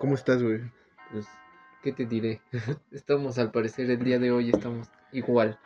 [0.00, 0.60] ¿Cómo estás, güey?
[1.12, 1.26] Pues,
[1.82, 2.40] ¿qué te diré?
[2.90, 5.58] Estamos, al parecer, el día de hoy estamos igual.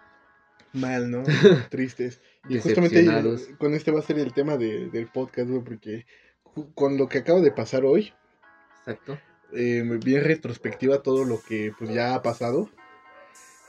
[0.72, 1.22] Mal, ¿no?
[1.70, 2.20] Tristes.
[2.48, 3.48] Y justamente Decepcionados.
[3.58, 6.06] con este va a ser el tema de- del podcast, güey, porque
[6.74, 8.12] con lo que acaba de pasar hoy,
[8.80, 9.18] Exacto.
[9.52, 12.68] eh, vi en retrospectiva todo lo que pues ya ha pasado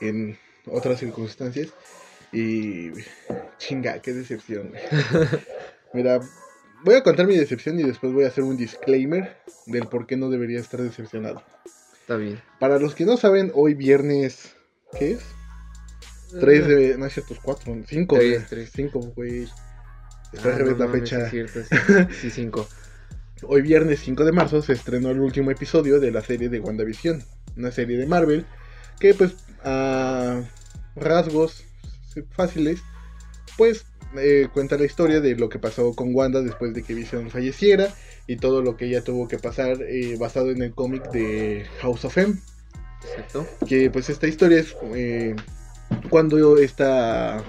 [0.00, 0.36] en
[0.66, 1.72] otras circunstancias
[2.32, 2.90] y
[3.58, 4.70] chinga, qué decepción.
[4.70, 4.82] güey.
[5.94, 6.20] Mira,
[6.86, 9.36] voy a contar mi decepción y después voy a hacer un disclaimer
[9.66, 11.42] del por qué no debería estar decepcionado.
[12.00, 12.40] Está bien.
[12.60, 14.54] Para los que no saben, hoy viernes,
[14.96, 15.24] ¿qué es?
[16.40, 18.70] 3 de, no es cierto, 4, 5, Tres, tres.
[18.72, 19.48] 5, güey.
[20.32, 21.24] Está Ah, no la fecha.
[21.24, 21.76] es cierto, sí.
[22.20, 22.68] Sí, cinco.
[23.42, 27.22] Hoy viernes 5 de marzo se estrenó el último episodio de la serie de WandaVision,
[27.56, 28.46] una serie de Marvel
[29.00, 30.40] que pues a
[30.94, 31.64] rasgos
[32.30, 32.80] fáciles
[33.58, 33.84] pues
[34.16, 37.88] eh, cuenta la historia de lo que pasó con Wanda después de que Vision falleciera
[38.26, 42.04] y todo lo que ella tuvo que pasar eh, basado en el cómic de House
[42.04, 42.34] of M.
[43.04, 43.46] Exacto.
[43.68, 45.36] que pues esta historia es eh,
[46.08, 47.44] cuando esta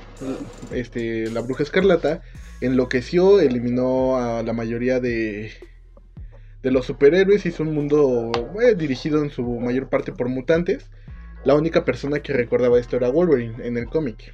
[0.72, 2.22] este la bruja escarlata
[2.62, 5.52] enloqueció eliminó a la mayoría de
[6.62, 8.31] de los superhéroes hizo un mundo
[8.62, 10.90] eh, dirigido en su mayor parte por mutantes
[11.44, 14.34] la única persona que recordaba esto era Wolverine en el cómic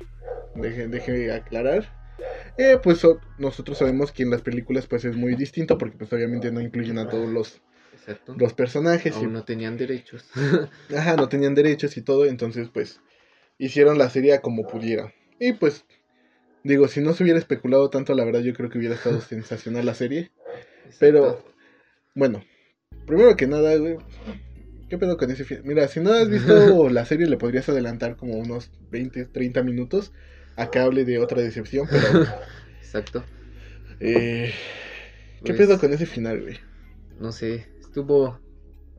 [0.55, 2.02] deje, deje aclarar
[2.57, 3.01] Eh, pues
[3.37, 6.99] nosotros sabemos que en las películas pues es muy distinto porque pues obviamente no incluyen
[6.99, 7.61] a todos los,
[7.93, 8.35] Exacto.
[8.37, 10.29] los personajes y Aún no tenían derechos.
[10.95, 13.01] Ajá, no tenían derechos y todo, entonces pues
[13.57, 15.13] hicieron la serie como pudieran.
[15.39, 15.85] Y pues,
[16.63, 19.85] digo, si no se hubiera especulado tanto, la verdad yo creo que hubiera estado sensacional
[19.85, 20.31] la serie.
[20.99, 21.43] Pero,
[22.13, 22.43] bueno,
[23.05, 23.97] primero que nada, güey,
[24.89, 25.63] ¿qué pedo con ese final?
[25.65, 30.11] Mira, si no has visto la serie le podrías adelantar como unos 20, 30 minutos
[30.55, 32.25] a que hable de otra decepción, pero...
[32.79, 33.23] Exacto.
[33.99, 34.51] eh,
[35.43, 36.57] ¿Qué Pues- pedo con ese final, güey?
[37.19, 38.39] No sé, estuvo...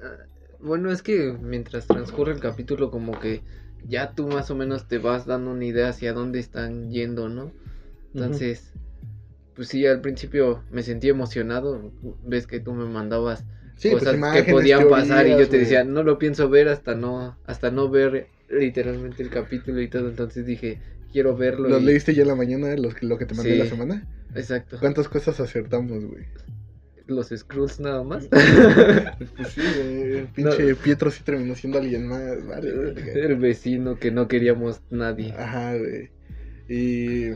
[0.03, 0.17] ah,
[0.61, 3.43] Bueno, es que mientras transcurre el capítulo como que
[3.87, 7.53] ya tú más o menos te vas dando una idea hacia dónde están yendo, ¿no?
[8.15, 8.73] Entonces,
[9.55, 11.93] pues sí, al principio me sentí emocionado.
[12.25, 13.45] Ves que tú me mandabas
[13.77, 16.69] Sí, pues, cosas imágenes, que podían pasar y yo te decía, no lo pienso ver
[16.69, 20.09] hasta no hasta no ver literalmente el capítulo y todo.
[20.09, 20.79] Entonces dije,
[21.15, 21.69] quiero verlo.
[21.69, 23.59] ¿Los y- leíste ya en la mañana, los lo que te mandé Sí.
[23.59, 24.05] la semana?
[24.35, 24.79] Exacto.
[24.81, 26.25] ¿Cuántas cosas acertamos, güey?
[27.07, 28.27] Los Skrulls nada más.
[28.27, 28.43] Pues
[29.55, 32.69] sí, el pinche Pietro sí terminó siendo alguien más, vale.
[33.15, 35.33] el vecino que no queríamos nadie.
[35.39, 36.11] Ajá, güey.
[36.69, 37.29] Y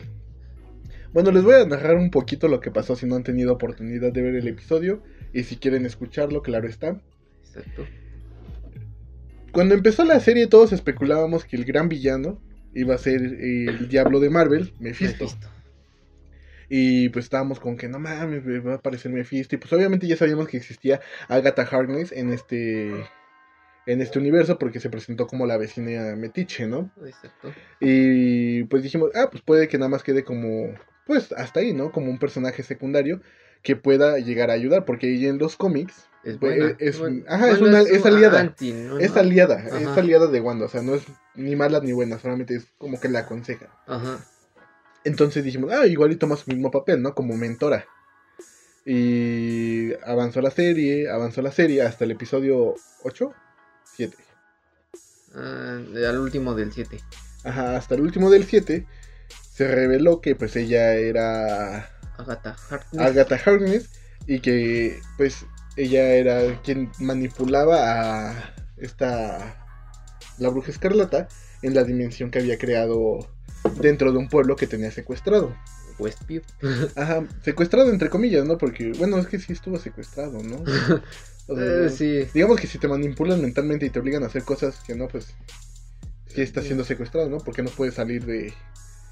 [1.12, 4.12] bueno, les voy a narrar un poquito lo que pasó si no han tenido oportunidad
[4.12, 5.02] de ver el episodio
[5.32, 7.00] y si quieren escucharlo, claro está.
[7.44, 7.86] Exacto.
[9.52, 12.40] Cuando empezó la serie todos especulábamos que el gran villano
[12.74, 15.24] iba a ser el diablo de Marvel, Mephisto.
[15.24, 15.48] Mephisto.
[16.68, 19.54] Y pues estábamos con que no mames, va a aparecer Mephisto.
[19.54, 22.92] Y pues obviamente ya sabíamos que existía Agatha Harkness en este
[23.86, 26.92] en este universo porque se presentó como la vecina metiche, ¿no?
[27.06, 27.54] Exacto.
[27.80, 30.74] Y pues dijimos, ah, pues puede que nada más quede como,
[31.06, 31.90] pues hasta ahí, ¿no?
[31.90, 33.22] Como un personaje secundario
[33.62, 36.76] que pueda llegar a ayudar, porque ella en los cómics Es Pues, buena.
[36.78, 38.40] es- Bueno, ajá, es bueno, una- es aliada.
[38.40, 38.98] anti, ¿no?
[38.98, 39.78] es aliada, Ajá.
[39.80, 41.02] es aliada de Wanda, o sea, no es
[41.34, 43.68] ni mala ni buena, solamente es como que la aconseja.
[43.86, 44.18] Ajá.
[45.04, 47.14] Entonces dijimos, ah, igual y toma su mismo papel, ¿no?
[47.14, 47.86] Como mentora.
[48.84, 52.74] Y avanzó la serie, avanzó la serie hasta el episodio
[53.04, 53.32] 8,
[53.84, 54.16] 7.
[55.34, 55.78] Ah,
[56.08, 56.98] al último del 7.
[57.44, 58.86] Ajá, hasta el último del 7
[59.52, 63.00] se reveló que pues ella era Agatha Harkness.
[63.06, 63.90] Agatha Harkness
[64.26, 65.44] y que pues
[65.82, 69.64] ella era quien manipulaba a esta
[70.38, 71.28] la bruja escarlata
[71.62, 73.18] en la dimensión que había creado
[73.80, 75.54] dentro de un pueblo que tenía secuestrado.
[75.98, 76.42] Westview.
[76.94, 78.56] Ajá, secuestrado entre comillas, ¿no?
[78.56, 80.62] Porque bueno, es que sí estuvo secuestrado, ¿no?
[81.48, 82.28] O sea, Eh, sí.
[82.34, 85.34] Digamos que si te manipulan mentalmente y te obligan a hacer cosas que no, pues
[86.26, 87.38] sí está siendo secuestrado, ¿no?
[87.38, 88.52] Porque no puede salir de,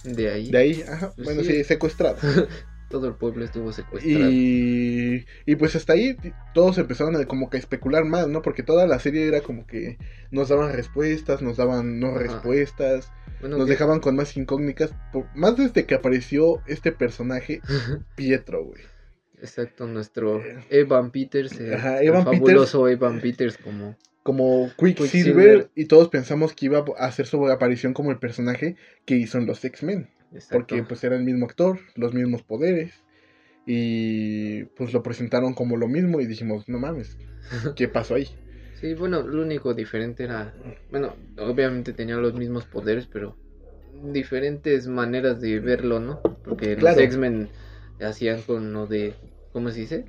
[0.05, 0.51] De ahí.
[0.51, 0.85] de ahí.
[0.89, 1.55] Ajá, Pues bueno, sí.
[1.55, 2.19] sí, secuestrado.
[2.89, 4.31] Todo el pueblo estuvo secuestrado.
[4.31, 6.17] Y, y pues hasta ahí
[6.55, 8.43] todos empezaron a como que especular más, ¿no?
[8.43, 9.99] Porque toda la serie era como que
[10.31, 12.19] nos daban respuestas, nos daban no Ajá.
[12.19, 13.11] respuestas,
[13.41, 17.61] Bueno, nos que- dejaban con más incógnitas, por- más desde que apareció este personaje,
[18.17, 18.83] Pietro, güey.
[19.41, 20.65] Exacto, nuestro Eh.
[20.71, 21.59] Evan Peters.
[21.61, 23.97] el- Ajá, el fabuloso Evan Peters como...
[24.23, 25.71] Como Quicksilver, Quicksilver.
[25.77, 28.75] y todos pensamos que iba a hacer su aparición como el personaje
[29.05, 30.09] que hizo en los X-Men.
[30.33, 30.59] Exacto.
[30.59, 32.93] Porque pues era el mismo actor, los mismos poderes.
[33.67, 37.17] Y pues lo presentaron como lo mismo y dijimos, no mames,
[37.77, 38.29] ¿qué pasó ahí?
[38.81, 40.55] Sí, bueno, lo único diferente era...
[40.91, 43.37] Bueno, obviamente tenían los mismos poderes, pero
[44.13, 46.21] diferentes maneras de verlo, ¿no?
[46.45, 46.97] Porque Claro.
[46.97, 47.49] los X-Men
[48.01, 49.15] hacían con lo de...
[49.53, 50.05] ¿Cómo se dice?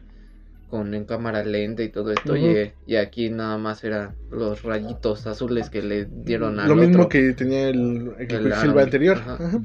[0.70, 2.36] con en cámara lenta y todo esto.
[2.36, 7.04] Y, y aquí nada más eran los rayitos azules que le dieron al Lo mismo
[7.04, 7.10] otro.
[7.10, 9.18] que tenía el, el anterior.
[9.18, 9.36] Ajá.
[9.36, 9.62] Ajá.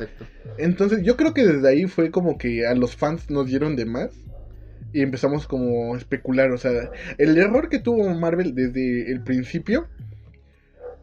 [0.00, 0.26] Exacto.
[0.58, 3.86] Entonces, yo creo que desde ahí fue como que a los fans nos dieron de
[3.86, 4.10] más.
[4.92, 6.50] Y empezamos como a especular.
[6.50, 9.86] O sea, el error que tuvo Marvel desde el principio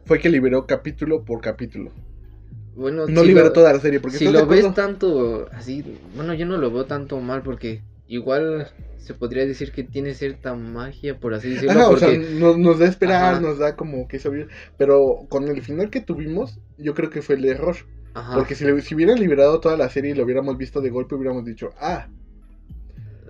[0.04, 1.92] fue que liberó capítulo por capítulo.
[2.74, 4.00] Bueno, No si liberó lo- toda la serie.
[4.00, 5.84] Porque si ¿estás de lo ves tanto así,
[6.14, 8.68] bueno, yo no lo veo tanto mal porque igual
[8.98, 11.72] se podría decir que tiene cierta magia, por así decirlo.
[11.72, 13.40] Ajá, o sea, nos, nos da esperar, Ajá.
[13.40, 14.46] nos da como que sabía.
[14.76, 17.76] Pero con el final que tuvimos, yo creo que fue el error.
[18.18, 20.90] Ajá, Porque si, le, si hubieran liberado toda la serie y lo hubiéramos visto de
[20.90, 22.08] golpe, hubiéramos dicho, ah,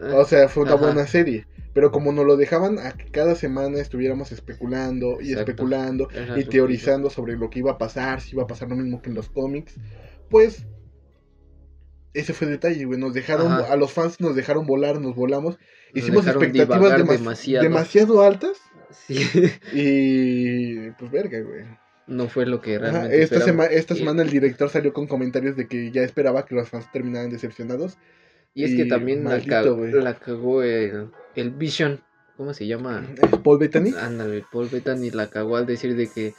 [0.00, 0.84] eh, o sea, fue una Ajá.
[0.84, 1.46] buena serie.
[1.74, 5.50] Pero como nos lo dejaban a que cada semana estuviéramos especulando y Exacto.
[5.52, 9.00] especulando y teorizando sobre lo que iba a pasar, si iba a pasar lo mismo
[9.00, 9.74] que en los cómics,
[10.28, 10.64] pues
[12.14, 12.98] ese fue el detalle, güey.
[12.98, 13.72] Nos dejaron, Ajá.
[13.72, 15.56] a los fans nos dejaron volar, nos volamos.
[15.94, 17.62] Nos Hicimos expectativas demas- demasiado.
[17.62, 18.58] demasiado altas
[19.06, 19.16] Sí,
[19.72, 21.64] y pues verga, güey.
[22.08, 25.06] No fue lo que Ajá, realmente Esta, sema- esta Y- semana el director salió con
[25.06, 27.98] comentarios de que ya esperaba que los fans terminaran decepcionados.
[28.54, 32.00] Y es que también la, maldito, la cagó el, el Vision.
[32.36, 33.04] ¿Cómo se llama?
[33.44, 33.92] Paul Bettany.
[34.00, 36.34] Ándale, Paul Bettany la cagó al decir de que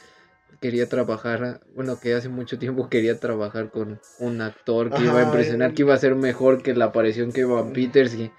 [0.60, 5.24] quería trabajar, bueno, que hace mucho tiempo quería trabajar con un actor que iba a
[5.24, 5.74] impresionar, eh.
[5.74, 8.30] que iba a ser mejor que la aparición que Van Peters y,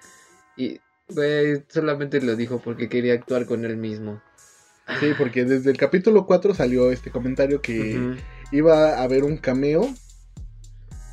[0.56, 0.80] y
[1.68, 4.20] solamente lo dijo porque quería actuar con él mismo.
[5.00, 7.96] Sí, porque desde el capítulo 4 salió este comentario que
[8.52, 9.88] iba a haber un cameo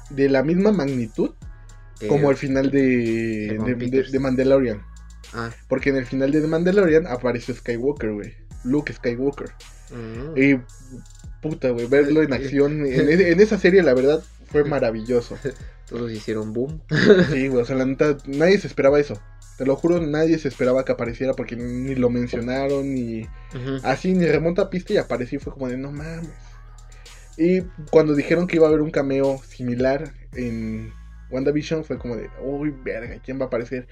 [0.10, 1.32] de la misma magnitud
[2.08, 3.58] como el final de,
[4.12, 4.82] de Mandalorian.
[5.34, 8.34] Ah, Porque en el final de The Mandalorian apareció Skywalker, güey.
[8.64, 9.50] Luke Skywalker.
[9.92, 10.60] mm, Y
[11.42, 15.38] puta, güey, verlo en acción en, e- en esa serie, la verdad, fue maravilloso.
[15.90, 16.82] todos hicieron boom.
[17.32, 19.20] Sí, güey, o sea, la neta, nadie se esperaba eso.
[19.58, 23.28] Te lo juro, nadie se esperaba que apareciera porque ni lo mencionaron, ni
[23.84, 26.30] así, ni remonta a pista y apareció y fue como de no mames.
[27.38, 27.62] Y
[27.92, 30.94] cuando dijeron que iba a haber un cameo similar en
[31.32, 33.88] WandaVision, fue como de uy, verga, ¿quién va a aparecer?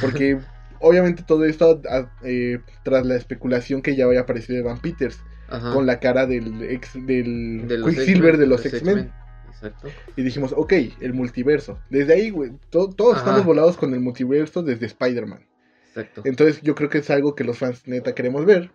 [0.00, 0.38] Porque
[0.80, 5.18] obviamente todo esto a- eh, tras la especulación que ya había aparecido Evan Peters
[5.48, 9.12] Ajá, con la cara del ex del de Quicksilver de los X-Men.
[9.56, 9.88] Exacto.
[10.16, 11.78] Y dijimos, ok, el multiverso.
[11.90, 13.22] Desde ahí, güey, to- todos Ajá.
[13.24, 15.46] estamos volados con el multiverso desde Spider-Man.
[15.88, 16.22] Exacto.
[16.24, 18.70] Entonces yo creo que es algo que los fans neta queremos ver.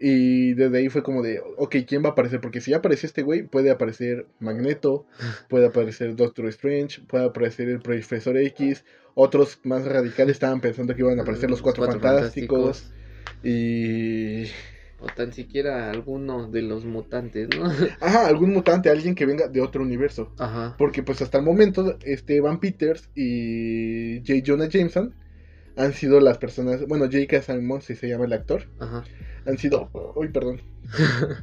[0.00, 2.40] Y desde ahí fue como de, ok, ¿quién va a aparecer?
[2.40, 5.06] Porque si ya aparece este güey, puede aparecer Magneto,
[5.48, 8.84] puede aparecer Doctor Strange, puede aparecer el Profesor X.
[9.14, 12.92] Otros más radicales estaban pensando que iban a aparecer los Cuatro, Fantásticos.
[13.42, 14.44] Y...
[15.00, 17.64] O tan siquiera alguno de los mutantes, ¿no?
[18.00, 20.32] Ajá, algún mutante, alguien que venga de otro universo.
[20.38, 20.74] Ajá.
[20.76, 24.42] Porque pues hasta el momento, este Evan Peters y J.
[24.44, 25.14] Jonah Jameson
[25.76, 27.42] han sido las personas, bueno, J.K.
[27.42, 29.04] Simons, si se llama el actor, Ajá.
[29.46, 30.60] han sido, uy, perdón,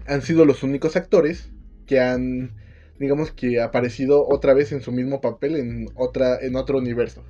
[0.07, 1.49] han sido los únicos actores
[1.85, 2.51] que han,
[2.99, 7.23] digamos que aparecido otra vez en su mismo papel en otra, en otro universo.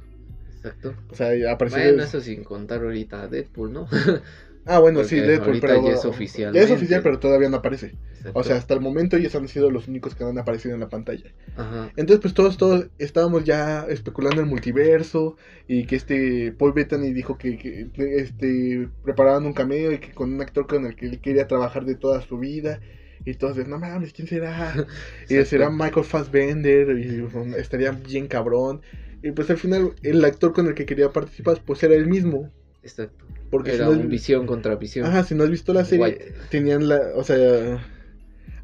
[0.56, 0.96] Exacto.
[1.12, 1.80] O sea, apareció.
[1.80, 3.88] Bueno, eso sin contar ahorita a Deadpool, ¿no?
[4.66, 7.50] ah, bueno, sí, porque Deadpool, ahorita pero ya es oficial, Ya es oficial, pero todavía
[7.50, 7.94] no aparece.
[8.18, 8.40] Exacto.
[8.40, 10.90] O sea, hasta el momento ellos han sido los únicos que han aparecido en la
[10.90, 11.32] pantalla.
[11.56, 11.92] Ajá.
[11.96, 17.38] Entonces, pues todos, todos estábamos ya especulando el multiverso y que este Paul Bettany dijo
[17.38, 21.22] que, que, este preparaban un cameo y que con un actor con el que él
[21.22, 22.80] quería trabajar de toda su vida.
[23.28, 24.74] Y todos de, no mames, ¿quién será?
[25.30, 28.82] Y será Michael Fassbender y um, estaría bien cabrón.
[29.24, 32.52] Y pues al final el actor con el que quería participar pues era el mismo.
[32.84, 33.26] Exacto.
[33.52, 35.06] Porque si Era no, has- un visión contra visión.
[35.06, 36.34] Ajá, si no has visto la serie, White.
[36.50, 37.86] tenían la, o sea,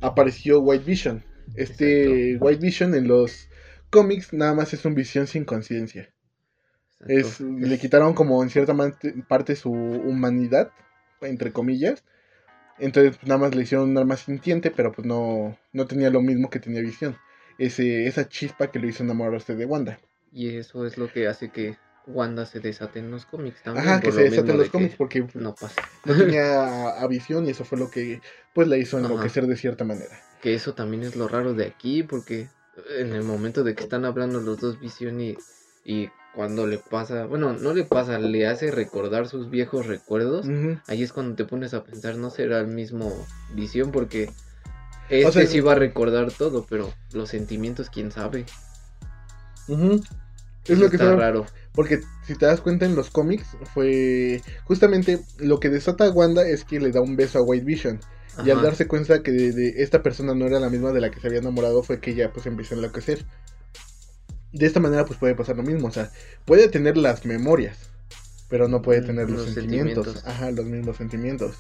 [0.02, 1.24] apareció White Vision.
[1.56, 2.46] Este Exacto.
[2.46, 3.48] White Vision en los
[3.90, 6.10] cómics nada más es un visión sin conciencia.
[7.08, 8.76] Es, le quitaron como en cierta
[9.28, 10.72] parte su humanidad,
[11.22, 12.04] entre comillas.
[12.80, 16.22] Entonces pues, nada más le hicieron un arma sintiente, pero pues no, no tenía lo
[16.22, 17.18] mismo que tenía visión.
[17.58, 20.00] Ese, esa chispa que lo hizo enamorarse de Wanda.
[20.32, 23.88] Y eso es lo que hace que Wanda se desate en los cómics también.
[23.88, 25.81] Ajá, que se mismo en de los cómics que porque No pasa.
[26.05, 28.22] no tenía a, a visión y eso fue lo que
[28.53, 29.05] pues la hizo Ajá.
[29.08, 30.20] enloquecer de cierta manera.
[30.41, 32.50] Que eso también es lo raro de aquí, porque
[32.98, 35.38] en el momento de que están hablando los dos Visión y,
[35.86, 40.79] y cuando le pasa, bueno, no le pasa, le hace recordar sus viejos recuerdos, Ujú.
[40.88, 43.13] ahí es cuando te pones a pensar, no será el mismo
[43.53, 44.29] Visión, porque
[45.10, 48.46] este sea, sí va a recordar todo, pero los sentimientos, quién sabe.
[49.67, 50.01] Ujú.
[50.72, 51.46] Es lo que está raro.
[51.74, 56.48] Porque si te das cuenta en los cómics, fue justamente lo que desata a Wanda
[56.48, 58.00] es que le da un beso a White Vision.
[58.46, 61.12] Y al darse cuenta que de, de esta persona no era la misma de la
[61.12, 63.25] que se había enamorado, fue que ella pues empezó a enloquecer.
[64.54, 66.12] De esta manera pues puede pasar lo mismo, o sea,
[66.46, 67.92] puede tener las memorias,
[68.50, 70.06] pero no puede Mm, tener los, los sentimientos.
[70.06, 70.25] sentimientos.
[70.25, 71.56] Ajá, los mismos sentimientos.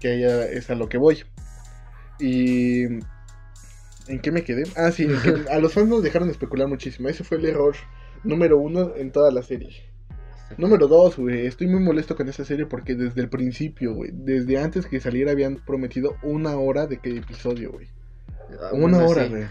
[0.00, 1.24] Que ella es a lo que voy.
[2.18, 2.84] Y...
[4.08, 4.64] ¿En qué me quedé?
[4.76, 7.08] Ah, sí, que a los fans nos dejaron especular muchísimo.
[7.08, 7.76] Ese fue el error
[8.24, 9.70] número uno en toda la serie.
[10.58, 11.46] Número dos, güey.
[11.46, 14.10] Estoy muy molesto con esta serie porque desde el principio, güey.
[14.12, 17.86] Desde antes que saliera habían prometido una hora de cada episodio, güey.
[18.60, 19.30] Ah, Una hora, sí.
[19.30, 19.42] güey.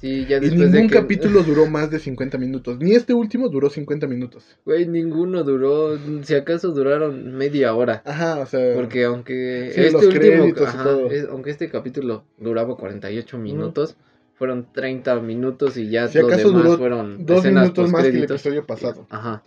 [0.00, 1.00] Sí, ya Y después ningún de que...
[1.00, 2.78] capítulo duró más de 50 minutos.
[2.78, 4.44] Ni este último duró 50 minutos.
[4.64, 8.02] Güey, ninguno duró, si acaso duraron media hora.
[8.06, 8.74] Ajá, o sea.
[8.74, 13.96] Porque aunque Sí, este último, y ajá, es- aunque este capítulo duraba 48 minutos,
[14.34, 18.08] fueron 30 minutos y ya Si lo acaso demás duró fueron dos minutos más que
[18.08, 19.06] el episodio pasado.
[19.10, 19.42] Ajá.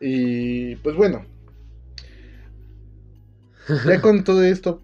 [0.00, 1.26] Y pues bueno.
[3.86, 4.82] Ya con todo esto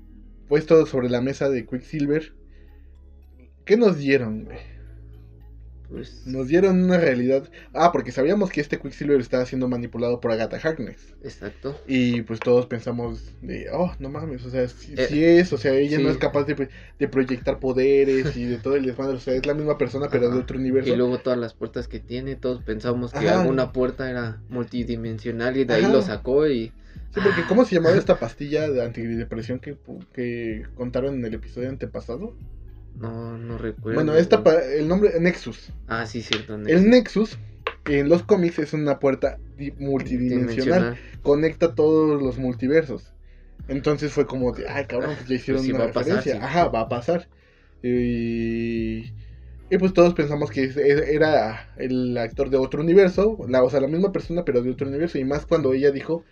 [0.48, 2.34] puesto sobre la mesa de Quicksilver.
[3.64, 4.75] ¿Qué nos dieron, güey?
[5.88, 7.48] Pues Nos dieron una realidad.
[7.72, 11.14] Ah, porque sabíamos que este Quicksilver estaba siendo manipulado por Agatha Harkness.
[11.22, 11.76] exacto.
[11.86, 15.74] Y pues todos pensamos de, oh, no mames, o sea, sí, Eh, es, o sea,
[15.74, 19.34] ella no es capaz de, de proyectar poderes y de todo el desmadre, o sea,
[19.34, 20.92] es la misma persona pero de otro universo.
[20.92, 23.40] Y luego todas las puertas que tiene, todos pensamos que Ajá.
[23.40, 25.92] alguna puerta era multidimensional y de ahí Ajá.
[25.92, 26.72] lo sacó y
[27.14, 29.76] Sí, porque ¿cómo se llamaba esta pastilla de antidepresión que,
[30.12, 32.34] que contaron en el episodio antepasado?
[32.98, 33.94] No, no recuerdo.
[33.96, 34.42] Bueno, esta
[34.74, 35.72] el nombre Nexus.
[35.88, 36.54] Ah, sí, cierto.
[36.56, 37.38] El Nexus
[37.86, 40.98] en los cómics es una puerta di- multidimensional, Dimensional.
[41.22, 43.12] conecta todos los multiversos.
[43.68, 46.32] Entonces fue como de, ay cabrón, pues ya hicieron Pues sí una pasar, referencia.
[46.34, 46.38] sí.
[46.42, 47.28] Ajá, va a pasar.
[47.82, 49.12] Y,
[49.70, 50.70] y pues todos pensamos que
[51.12, 54.88] era el actor de otro universo, la, o sea, la misma persona pero de otro
[54.88, 55.18] universo.
[55.18, 56.24] Y más cuando ella dijo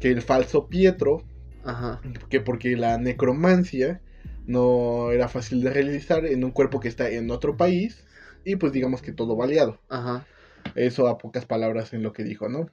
[0.00, 1.22] que el falso Pietro
[1.64, 2.00] Ajá.
[2.28, 4.00] que porque la necromancia
[4.46, 8.04] no era fácil de realizar en un cuerpo que está en otro país
[8.44, 9.80] y pues digamos que todo baleado.
[9.88, 10.26] Ajá.
[10.74, 12.70] Eso a pocas palabras en lo que dijo, ¿no?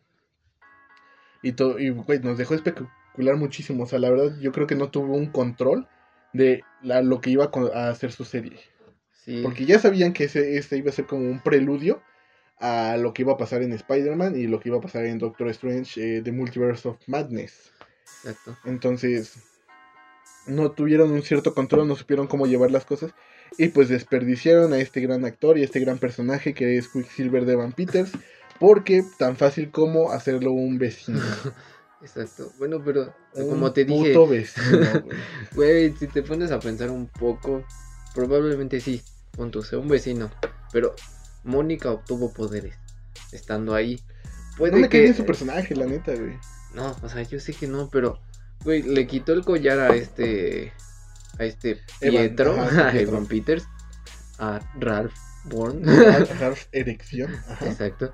[1.42, 4.90] Y, to- y nos dejó especular muchísimo, o sea, la verdad yo creo que no
[4.90, 5.88] tuvo un control
[6.32, 8.60] de la- lo que iba a hacer su serie.
[9.12, 9.42] Sí.
[9.44, 12.02] Porque ya sabían que ese, ese iba a ser como un preludio
[12.60, 15.18] a lo que iba a pasar en Spider-Man y lo que iba a pasar en
[15.20, 17.72] Doctor Strange, eh, The Multiverse of Madness.
[18.24, 18.58] Exacto.
[18.66, 19.38] Entonces,
[20.48, 23.12] no tuvieron un cierto control, no supieron cómo llevar las cosas.
[23.58, 27.46] Y pues desperdiciaron a este gran actor y a este gran personaje que es Quicksilver
[27.46, 28.12] de Van Peters.
[28.60, 31.20] Porque tan fácil como hacerlo un vecino.
[32.02, 32.52] Exacto.
[32.60, 35.06] Bueno, pero Un como te dije, puto vecino,
[35.56, 35.94] güey.
[35.94, 37.64] si te pones a pensar un poco,
[38.14, 40.30] probablemente sí, punto, sea un vecino.
[40.74, 40.96] Pero
[41.44, 42.76] Mónica obtuvo poderes
[43.32, 44.02] estando ahí.
[44.58, 44.98] Puede No me que...
[44.98, 46.38] cae bien su personaje, la neta, güey.
[46.74, 48.20] No, o sea, yo sé que no, pero,
[48.64, 50.74] güey, le quitó el collar a este,
[51.40, 53.12] a este Evan, Pietro, ajá, a Pietro.
[53.12, 53.68] Evan Peters,
[54.40, 55.14] a Ralph
[55.46, 55.86] Bourne,
[56.40, 57.34] Ralph Erección.
[57.48, 57.66] Ajá.
[57.68, 58.12] exacto,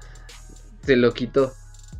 [0.83, 1.53] se lo quitó.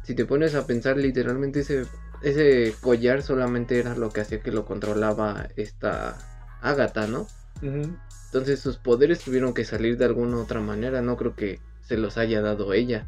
[0.04, 1.86] Si te pones a pensar, literalmente ese,
[2.24, 6.18] ese collar solamente era lo que hacía que lo controlaba esta
[6.62, 7.28] Agatha, ¿no?
[7.62, 12.18] Entonces sus poderes tuvieron que salir de alguna otra manera, no creo que se los
[12.18, 13.08] haya dado ella.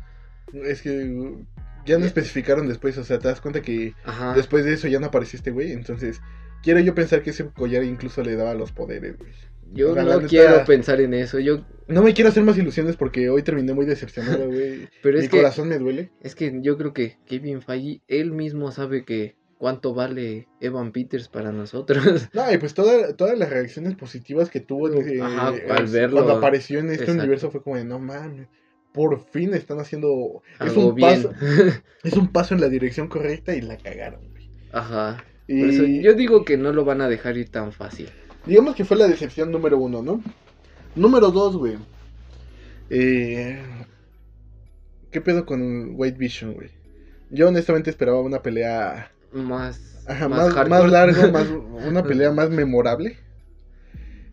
[0.53, 1.45] Es que
[1.85, 4.33] ya no especificaron después, o sea, te das cuenta que Ajá.
[4.33, 5.71] después de eso ya no apareció este güey.
[5.71, 6.21] Entonces,
[6.63, 9.31] quiero yo pensar que ese collar incluso le daba los poderes, güey.
[9.73, 13.41] Yo no quiero pensar en eso, yo No me quiero hacer más ilusiones porque hoy
[13.41, 14.89] terminé muy decepcionado, güey.
[15.01, 16.11] Pero Mi es que corazón me duele.
[16.21, 21.29] Es que yo creo que Kevin Feige, él mismo sabe que cuánto vale Evan Peters
[21.29, 22.27] para nosotros.
[22.33, 26.17] No, y pues toda- todas las reacciones positivas que tuvo Ajá, eh, al verlo.
[26.17, 27.21] cuando apareció en este Exacto.
[27.21, 28.47] universo fue como de no mames.
[28.93, 30.41] Por fin están haciendo.
[30.59, 31.23] Es Algo un, bien.
[31.23, 31.33] paso,
[32.03, 34.49] es un paso en la dirección correcta y la cagaron, güey.
[34.71, 35.23] Ajá.
[35.47, 38.09] Y Por eso yo digo que no lo van a dejar ir tan fácil.
[38.45, 40.21] digamos que fue la decepción número uno, ¿no?
[40.95, 41.77] Número dos, güey.
[42.89, 43.57] Eh,
[45.11, 46.69] ¿Qué pedo con White Vision, güey?
[47.29, 50.67] Yo honestamente esperaba una pelea Más, Ajá, más, más,
[51.31, 51.47] más,
[51.87, 53.17] una pelea más memorable.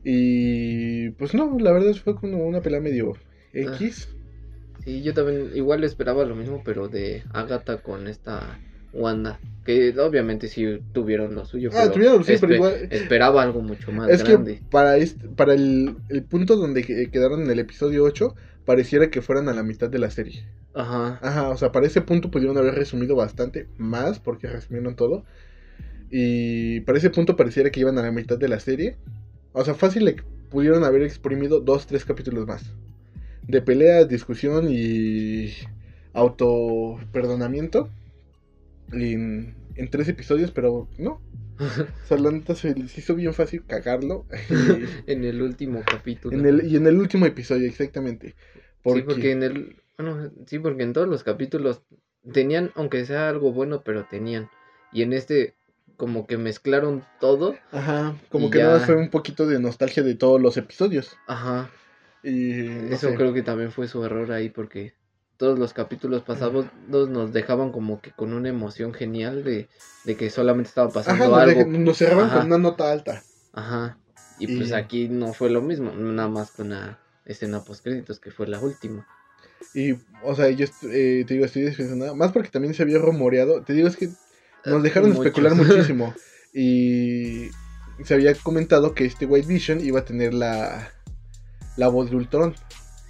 [0.05, 3.15] Y pues no, la verdad fue como una pelea medio
[3.53, 4.09] X.
[4.89, 8.59] Sí, yo también igual esperaba lo mismo, pero de Agatha con esta
[8.95, 9.39] Wanda.
[9.67, 10.65] Que obviamente sí
[10.95, 11.69] tuvieron lo suyo.
[11.75, 14.61] Ah, pero tuvieron, sí, pero igual- Esperaba algo mucho más es grande.
[14.61, 19.11] que para, este, para el, el punto donde que- quedaron en el episodio 8, pareciera
[19.11, 20.47] que fueran a la mitad de la serie.
[20.75, 21.19] Ajá.
[21.21, 25.25] Ajá, o sea, para ese punto pudieron haber resumido bastante más, porque resumieron todo.
[26.11, 28.97] Y para ese punto pareciera que iban a la mitad de la serie.
[29.53, 30.17] O sea, fácil le
[30.51, 32.73] pudieron haber exprimido dos, tres capítulos más.
[33.49, 35.53] De peleas, discusión y
[36.13, 37.89] auto perdonamiento.
[38.93, 41.21] En, en tres episodios, pero no.
[42.05, 44.27] O sea, la neta se les hizo bien fácil cagarlo.
[45.07, 46.37] en el último capítulo.
[46.37, 48.37] en el, y en el último episodio, exactamente.
[48.85, 49.77] Sí, porque en el.
[49.97, 51.83] Bueno, sí, porque en todos los capítulos
[52.33, 54.49] tenían, aunque sea algo bueno, pero tenían.
[54.93, 55.57] Y en este,
[55.97, 57.57] como que mezclaron todo.
[57.73, 58.67] Ajá, como que ya.
[58.67, 61.17] nada fue un poquito de nostalgia de todos los episodios.
[61.27, 61.71] Ajá.
[62.23, 63.15] Y no Eso sé.
[63.15, 64.95] creo que también fue su error ahí porque
[65.37, 69.69] todos los capítulos pasados nos dejaban como que con una emoción genial de,
[70.05, 71.65] de que solamente estaba pasando Ajá, algo.
[71.67, 73.23] nos cerraban con una nota alta.
[73.53, 73.99] Ajá.
[74.41, 78.31] Y pues aquí no fue lo mismo, nada más con la escena post créditos que
[78.31, 79.07] fue la última.
[79.75, 82.15] Y, o sea, yo eh, te digo, estoy decepcionado.
[82.17, 83.63] Más porque también se había rumoreado.
[83.63, 84.09] Te digo, es que
[84.65, 85.27] nos dejaron Muchos.
[85.27, 86.15] especular muchísimo.
[86.53, 87.51] Y
[88.05, 90.91] se había comentado que este White Vision iba a tener la,
[91.79, 92.55] la voz de Ultron.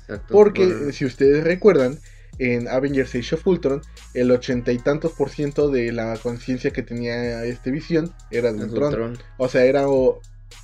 [0.03, 0.33] Exacto.
[0.33, 1.99] Porque, por- si ustedes recuerdan,
[2.39, 3.83] en Avengers Age of Ultron,
[4.15, 8.63] el ochenta y tantos por ciento de la conciencia que tenía este visión era de
[8.63, 8.85] Ultron.
[8.95, 9.19] Ultron.
[9.39, 10.21] O sea, era o,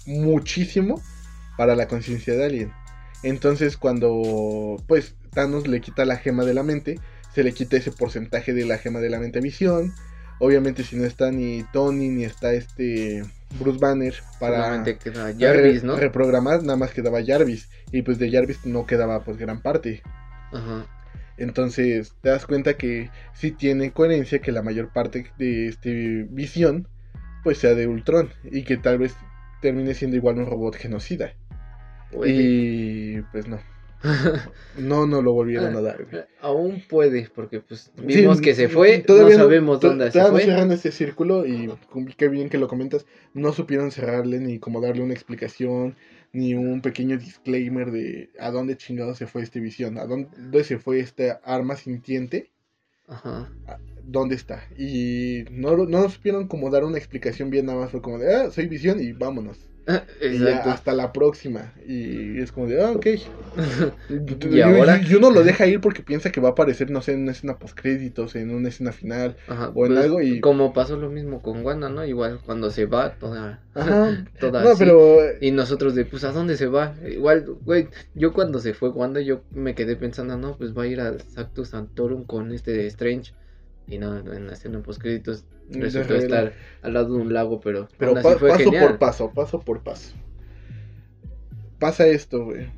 [0.07, 1.03] muchísimo
[1.57, 2.73] para la conciencia de alguien.
[3.25, 7.01] Entonces, cuando pues Thanos le quita la gema de la mente,
[7.35, 9.93] se le quita ese porcentaje de la gema de la mente a Visión.
[10.39, 13.25] Obviamente, si no está ni Tony ni está este
[13.59, 14.83] Bruce Banner para
[15.39, 15.97] Jarvis, re- ¿no?
[15.97, 17.69] reprogramar, nada más quedaba Jarvis.
[17.93, 20.03] Y pues de Jarvis no quedaba pues gran parte.
[20.53, 20.87] Ajá.
[21.37, 26.89] Entonces te das cuenta que sí tiene coherencia que la mayor parte de este visión
[27.43, 29.15] pues sea de Ultron y que tal vez
[29.61, 31.35] termine siendo igual un robot genocida.
[32.25, 33.59] Y pues no,
[34.79, 36.05] no, no lo volvieron a dar.
[36.05, 36.25] güey.
[36.41, 40.43] Aún puede, porque pues vimos Sí, que se fue, todavía no sabemos dónde se fue.
[40.43, 41.71] cerran este círculo y
[42.17, 43.07] qué bien que lo comentas.
[43.33, 45.97] No supieron cerrarle ni como darle una explicación
[46.33, 50.79] ni un pequeño disclaimer de a dónde chingado se fue este visión, a dónde se
[50.79, 52.51] fue esta arma sintiente.
[53.07, 53.51] Ajá.
[54.03, 54.67] dónde está.
[54.79, 58.35] Y no, no nos supieron como dar una explicación bien, nada más fue como de,
[58.35, 59.59] ah, soy visión y vámonos.
[59.87, 60.71] Y ya, Exacto.
[60.71, 61.75] hasta la próxima.
[61.87, 63.07] Y es como de, ah, ok.
[64.51, 64.99] ¿Y ahora?
[65.03, 67.23] Y, y uno lo deja ir porque piensa que va a aparecer, no sé, en
[67.23, 69.37] una escena postcréditos, en una escena final.
[69.47, 72.05] Ajá, o en pues, algo y- Como pasó lo mismo con Wanda, ¿no?
[72.05, 73.61] Igual cuando se va, toda.
[73.75, 74.25] Ajá.
[74.41, 74.79] toda No, así.
[74.79, 75.19] pero...
[75.41, 76.95] Y nosotros de, pues, ¿a dónde se va?
[77.07, 80.87] Igual, güey, yo cuando se fue Wanda, yo me quedé pensando, no, pues va a
[80.87, 83.33] ir al Sactus Santorum con este de Strange.
[83.87, 84.83] Y no, en la escena
[85.71, 88.87] resultó estar al lado de un lago, pero, Pero pa- paso genial.
[88.89, 90.15] por paso, paso por paso.
[91.79, 92.69] Pasa esto, güey.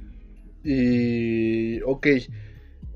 [0.64, 1.81] Y.
[1.83, 2.07] Ok.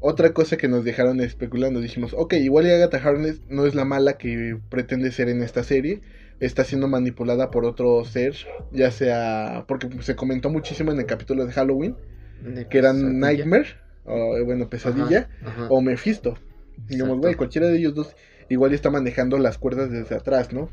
[0.01, 1.81] Otra cosa que nos dejaron especulando.
[1.81, 5.63] Dijimos, ok, igual y Agatha Harness no es la mala que pretende ser en esta
[5.63, 6.01] serie.
[6.41, 8.35] Está siendo manipulada por otro ser.
[8.73, 9.67] Ya sea.
[9.69, 11.97] Porque se comentó muchísimo en el capítulo de Halloween.
[12.43, 13.21] De Que eran.
[13.21, 13.67] Nightmare.
[14.07, 15.29] O, bueno, Pesadilla.
[15.43, 15.67] Ajá, ajá.
[15.69, 16.39] O Mephisto.
[16.89, 18.17] Digamos, güey, cualquiera de ellos dos
[18.49, 20.71] igual está manejando las cuerdas desde atrás, ¿no?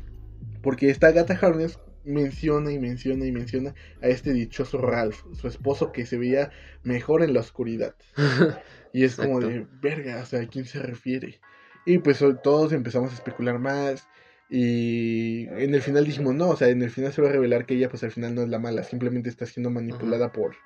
[0.62, 5.92] Porque esta Agatha Harness menciona y menciona y menciona a este dichoso Ralph, su esposo
[5.92, 6.50] que se veía
[6.82, 7.94] mejor en la oscuridad.
[8.92, 11.40] Y es como de, verga, o sea, ¿a quién se refiere?
[11.84, 14.08] Y pues so- todos empezamos a especular más.
[14.48, 17.66] Y en el final dijimos, no, o sea, en el final se va a revelar
[17.66, 20.56] que ella pues al final no es la mala, simplemente está siendo manipulada por,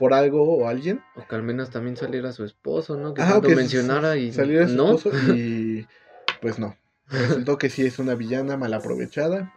[0.00, 1.00] por algo o alguien.
[1.14, 3.14] O que al menos también saliera su esposo, ¿no?
[3.14, 4.94] Que Ajá, tanto que mencionara y saliera su no.
[4.96, 5.86] esposo y
[6.40, 6.74] pues no.
[7.08, 9.52] Resultó que sí es una villana mal aprovechada.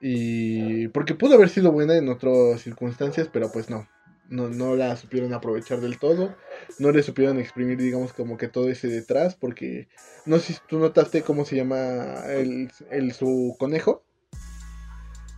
[0.00, 3.88] Y porque pudo haber sido buena en otras circunstancias, pero pues no.
[4.28, 6.36] No, no la supieron aprovechar del todo.
[6.78, 9.34] No le supieron exprimir, digamos, como que todo ese detrás.
[9.34, 9.88] Porque
[10.26, 14.04] no sé si tú notaste cómo se llama el, el- su conejo.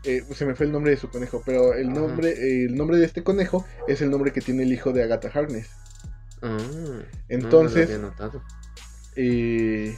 [0.05, 3.05] Eh, se me fue el nombre de su conejo, pero el nombre, el nombre de
[3.05, 5.69] este conejo es el nombre que tiene el hijo de Agatha Harness.
[6.43, 6.57] Ah,
[7.29, 8.13] Entonces, no,
[9.17, 9.95] eh,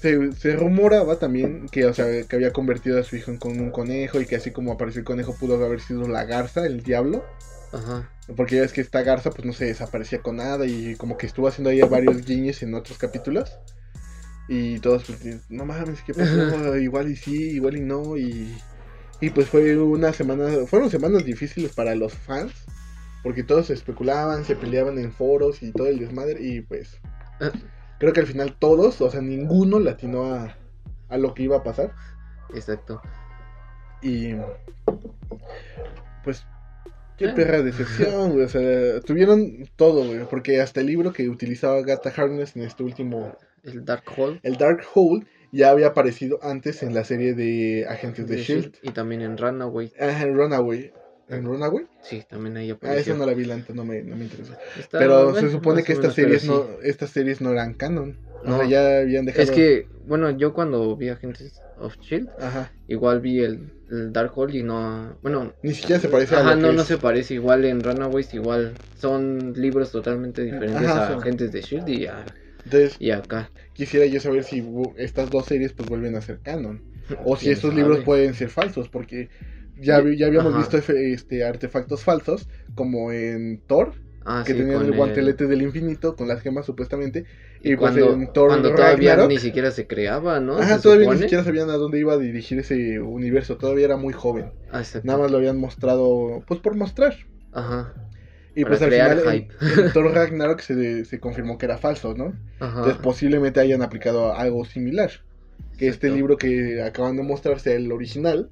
[0.00, 3.60] se, se rumoraba también que, o sea, que había convertido a su hijo en con
[3.60, 6.82] un conejo y que así como apareció el conejo pudo haber sido la garza, el
[6.82, 7.24] diablo.
[7.72, 8.10] Ajá.
[8.36, 11.26] Porque ya ves que esta garza pues no se desaparecía con nada y como que
[11.26, 13.56] estuvo haciendo ahí varios guiños en otros capítulos.
[14.48, 16.76] Y todos pues, no mames, ¿qué pasó?
[16.76, 18.16] igual y sí, igual y no.
[18.16, 18.52] Y,
[19.22, 22.52] y pues fue una semana, fueron semanas difíciles para los fans.
[23.22, 26.38] Porque todos especulaban, se peleaban en foros y todo el desmadre.
[26.42, 27.00] Y pues
[27.40, 27.52] Ah.
[28.00, 30.56] creo que al final todos, o sea, ninguno latinó a,
[31.08, 31.92] a lo que iba a pasar.
[32.52, 33.00] Exacto.
[34.02, 34.34] Y
[36.24, 36.44] pues
[37.16, 38.44] qué perra decepción, güey.
[38.44, 40.24] O sea, tuvieron todo, güey.
[40.28, 44.40] Porque hasta el libro que utilizaba Gata Harness en este último, El Dark Hole.
[44.42, 48.62] el Dark Hole, ya había aparecido antes en la serie de Agentes de, de Shield.
[48.62, 49.92] Shield, Y también en Runaway.
[50.00, 50.92] Ah, en Runaway.
[51.28, 51.86] ¿En Runaway?
[52.02, 53.12] Sí, también ahí Ah, apareció.
[53.12, 54.52] esa no la vi, neta, no me, no me interesó.
[54.78, 56.48] Está- Pero bueno, se supone que o estas series, sí.
[56.48, 58.18] no, estas series no eran canon.
[58.44, 58.58] O No.
[58.58, 59.44] sea, ya habían dejado.
[59.44, 62.72] Es que, bueno, yo cuando vi Agentes of Shield, Ajá.
[62.88, 65.16] igual vi el, el Dark Hole y no.
[65.22, 66.88] Bueno, Ni siquiera se parece a Ajá, lo no, que no es.
[66.88, 67.34] se parece.
[67.34, 72.06] Igual en Runaways, igual son libros totalmente diferentes Ajá, a son- Agentes de Shield y
[72.06, 72.24] a
[72.64, 73.50] Entonces, Y acá.
[73.74, 74.64] quisiera yo saber si
[74.96, 76.82] estas dos series pues vuelven a ser canon.
[77.24, 77.74] O si ¿Quién estos sabe?
[77.74, 79.28] libros pueden ser falsos, porque
[79.76, 80.58] ya, ya habíamos Ajá.
[80.58, 83.94] visto este, artefactos falsos, como en Thor,
[84.24, 87.24] Ah, que sí, tenían el guantelete del infinito con las gemas supuestamente.
[87.60, 90.58] Y, pues cuando, en Thor cuando todavía Ragnarok, ni siquiera se creaba, ¿no?
[90.58, 94.12] ajá, todavía ni siquiera sabían a dónde iba a dirigir ese universo, todavía era muy
[94.12, 94.52] joven.
[94.72, 94.82] Ah.
[95.02, 97.16] Nada más lo habían mostrado, pues por mostrar.
[97.52, 97.94] Ajá.
[98.54, 99.82] Y Para pues al final hype.
[99.82, 102.34] en Thor Ragnarok se, se confirmó que era falso, ¿no?
[102.60, 102.78] Ajá.
[102.78, 105.10] Entonces posiblemente hayan aplicado algo similar.
[105.78, 108.50] Que este libro que acaban de mostrar sea el original.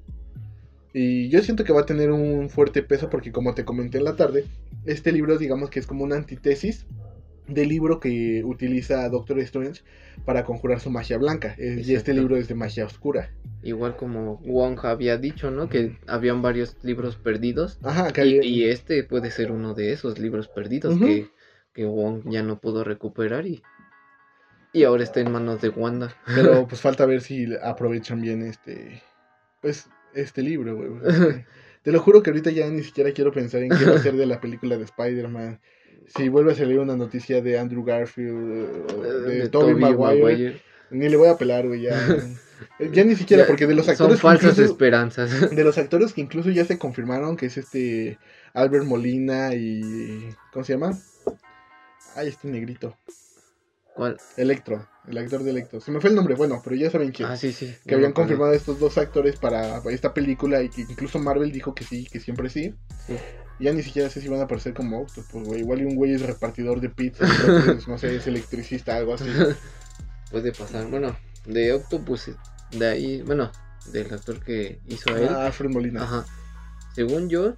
[0.93, 4.05] Y yo siento que va a tener un fuerte peso porque como te comenté en
[4.05, 4.45] la tarde,
[4.85, 6.85] este libro digamos que es como una antítesis
[7.47, 9.81] del libro que utiliza Doctor Strange
[10.25, 11.55] para conjurar su magia blanca.
[11.57, 13.31] Y este libro es de magia oscura.
[13.63, 15.69] Igual como Wong había dicho, ¿no?
[15.69, 17.79] Que habían varios libros perdidos.
[17.83, 21.29] Ajá, que Y, había- y este puede ser uno de esos libros perdidos que,
[21.73, 23.61] que Wong ya no pudo recuperar y,
[24.73, 26.15] y ahora está en manos de Wanda.
[26.33, 29.01] Pero pues falta ver si aprovechan bien este
[29.61, 30.89] pues este libro, güey.
[31.83, 34.15] Te lo juro que ahorita ya ni siquiera quiero pensar en qué va a ser
[34.15, 35.59] de la película de Spider-Man.
[36.07, 41.07] Si vuelve a salir una noticia de Andrew Garfield, o de, Tobey Tobey Maguire, ni
[41.09, 41.97] le voy a pelar, güey, ya.
[42.91, 45.49] Ya ni siquiera, Ya, porque de los Son actores que falsas incluso- esperanzas.
[45.55, 48.19] de los actores que incluso ya se confirmaron que es este
[48.53, 50.95] Albert Molina y ¿cómo se llama?
[52.15, 52.95] Ay, este negrito,
[53.95, 54.17] ¿Cuál?
[54.37, 55.81] Electro, el actor de Electro.
[55.81, 57.29] Se me fue el nombre, bueno, pero ya saben quién.
[57.29, 57.75] Ah, sí, sí.
[57.85, 61.83] que habían confirmado estos dos actores para esta película y que incluso Marvel dijo que
[61.83, 62.73] sí, que siempre sí.
[63.07, 63.17] Sí.
[63.59, 65.59] Ya ni siquiera sé si van a aparecer como Octopus, güey.
[65.59, 69.13] Igual un güey es repartidor de pizza, y otro es, no sé, es electricista, algo
[69.13, 69.25] así.
[70.31, 70.87] Puede pasar.
[70.87, 72.31] Bueno, de Octopus,
[72.71, 73.51] de ahí, bueno,
[73.91, 75.29] del actor que hizo a él.
[75.29, 76.03] Ah, Alfred Molina.
[76.03, 76.25] Ajá.
[76.95, 77.55] Según yo,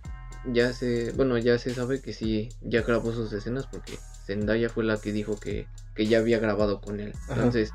[0.52, 3.94] ya se, bueno, ya se sabe que sí, ya grabó sus escenas porque
[4.26, 7.14] Zendaya fue la que dijo que, que ya había grabado con él.
[7.26, 7.36] Ajá.
[7.36, 7.72] Entonces,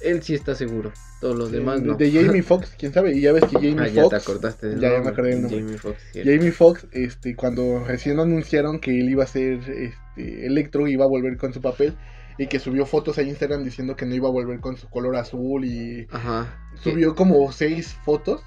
[0.00, 0.92] él sí está seguro.
[1.20, 1.94] Todos los Sí, demás de, no.
[1.96, 3.16] de Jamie Foxx, quién sabe.
[3.16, 4.14] Y ya ves que Jamie ah, ya te Foxx.
[4.28, 5.60] acordaste del Ya, ya me acordé del nombre.
[5.60, 6.30] Jamie Foxx, cierto.
[6.30, 11.08] Jamie Foxx, este, cuando recién anunciaron que él iba a ser este, Electro, iba a
[11.08, 11.96] volver con su papel.
[12.38, 15.16] Y que subió fotos a Instagram diciendo que no iba a volver con su color
[15.16, 16.54] azul y Ajá.
[16.82, 18.42] subió como seis fotos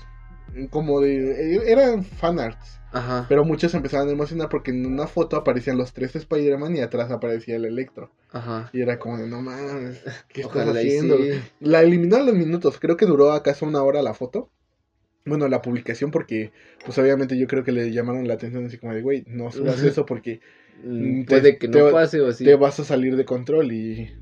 [0.70, 3.26] como de eh, eran fanarts Ajá.
[3.30, 7.12] pero muchos empezaban a emocionar porque en una foto aparecían los tres Spider-Man y atrás
[7.12, 8.70] aparecía el Electro Ajá.
[8.74, 11.30] y era como de no mames qué estás Ojalá haciendo sí.
[11.60, 14.50] la eliminaron los minutos creo que duró acaso una hora la foto
[15.26, 16.52] bueno la publicación porque
[16.84, 19.82] pues obviamente yo creo que le llamaron la atención así como de güey no subas
[19.84, 20.42] eso porque
[20.82, 22.46] Mm, te- Puede que no pase o sí.
[22.46, 24.14] te vas a salir de control y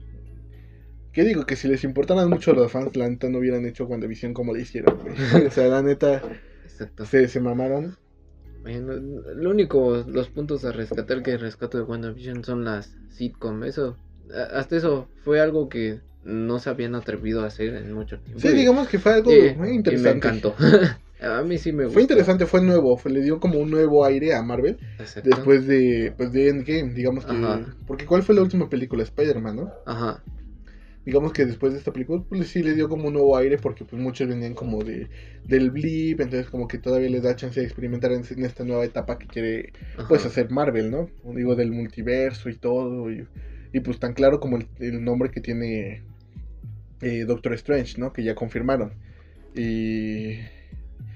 [1.13, 1.45] ¿Qué digo?
[1.45, 4.61] Que si les importaran mucho los fans, la neta no hubieran hecho WandaVision como le
[4.61, 5.15] hicieron, güey.
[5.47, 6.21] O sea, la neta,
[6.63, 7.05] Exacto.
[7.05, 7.95] se, se mamaron.
[8.67, 13.63] Lo único, los puntos a rescatar que rescato de WandaVision son las sitcom.
[13.63, 13.97] Eso,
[14.53, 18.41] hasta eso fue algo que no se habían atrevido a hacer en mucho tiempo.
[18.41, 20.09] Sí, y- digamos que fue algo muy y interesante.
[20.11, 20.55] me encantó.
[21.21, 21.93] a mí sí me gustó.
[21.93, 25.29] Fue interesante, fue nuevo, fue- le dio como un nuevo aire a Marvel Exacto.
[25.29, 27.31] después de, pues, de Endgame, digamos que...
[27.31, 27.61] Ajá.
[27.87, 29.03] Porque ¿cuál fue la última película?
[29.03, 29.71] Spider-Man, ¿no?
[29.85, 30.21] Ajá.
[31.07, 33.85] Digamos que después de esta película, pues sí le dio como un nuevo aire porque
[33.85, 35.09] pues muchos venían como de
[35.45, 38.85] del blip, entonces como que todavía les da chance de experimentar en, en esta nueva
[38.85, 40.07] etapa que quiere ajá.
[40.07, 41.09] pues hacer Marvel, ¿no?
[41.35, 43.27] Digo, del multiverso y todo, y,
[43.73, 46.03] y, pues tan claro como el, el nombre que tiene
[47.01, 48.13] eh, Doctor Strange, ¿no?
[48.13, 48.93] Que ya confirmaron.
[49.55, 50.39] Y,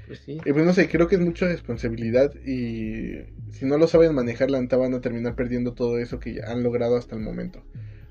[0.06, 0.46] Pues sí.
[0.46, 4.52] y, pues no sé, creo que es mucha responsabilidad y si no lo saben manejar,
[4.52, 7.64] la neta van a terminar perdiendo todo eso que ya han logrado hasta el momento.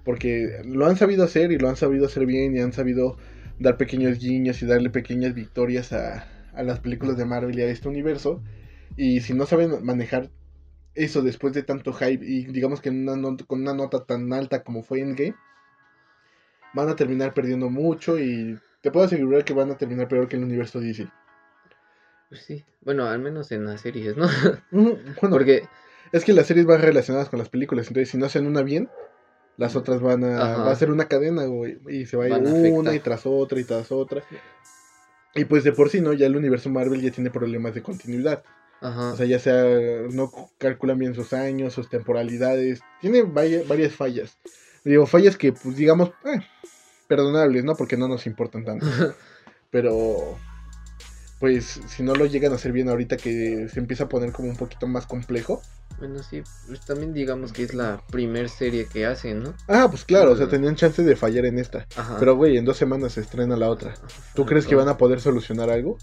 [0.04, 3.16] Porque lo han sabido hacer y lo han sabido hacer bien y han sabido
[3.58, 7.66] dar pequeños guiños y darle pequeñas victorias a, a las películas de Marvel y a
[7.66, 8.42] este universo.
[8.96, 10.30] Y si no saben manejar
[10.94, 14.32] eso después de tanto hype y digamos que en una not- con una nota tan
[14.32, 15.34] alta como fue Endgame,
[16.74, 20.36] van a terminar perdiendo mucho y te puedo asegurar que van a terminar peor que
[20.36, 21.08] el universo DC.
[22.28, 22.64] Pues sí.
[22.82, 24.28] Bueno, al menos en las series, ¿no?
[24.70, 24.98] Bueno,
[25.30, 25.64] Porque,
[26.12, 28.88] es que las series van relacionadas con las películas, entonces si no hacen una bien,
[29.60, 30.62] las otras van a, Ajá.
[30.64, 33.26] va a ser una cadena, güey, y se va a ir Van una y tras
[33.26, 34.22] otra y tras otra.
[35.34, 36.14] Y pues de por sí, ¿no?
[36.14, 38.42] Ya el universo Marvel ya tiene problemas de continuidad.
[38.80, 39.12] ajá.
[39.12, 39.62] O sea, ya sea
[40.10, 42.80] no calculan bien sus años, sus temporalidades.
[43.02, 44.38] Tiene varias fallas.
[44.82, 46.40] Digo, fallas que, pues digamos, eh,
[47.06, 47.76] perdonables, ¿no?
[47.76, 48.86] Porque no nos importan tanto.
[49.70, 50.38] Pero,
[51.38, 54.48] pues, si no lo llegan a hacer bien ahorita que se empieza a poner como
[54.48, 55.60] un poquito más complejo.
[56.00, 59.54] Bueno, sí, pues también digamos que es la primer serie que hacen, ¿no?
[59.68, 61.86] Ah, pues claro, o sea, tenían chance de fallar en esta.
[61.94, 62.16] Ajá.
[62.18, 63.94] Pero, güey, en dos semanas se estrena la otra.
[64.34, 65.98] ¿Tú crees que van a poder solucionar algo?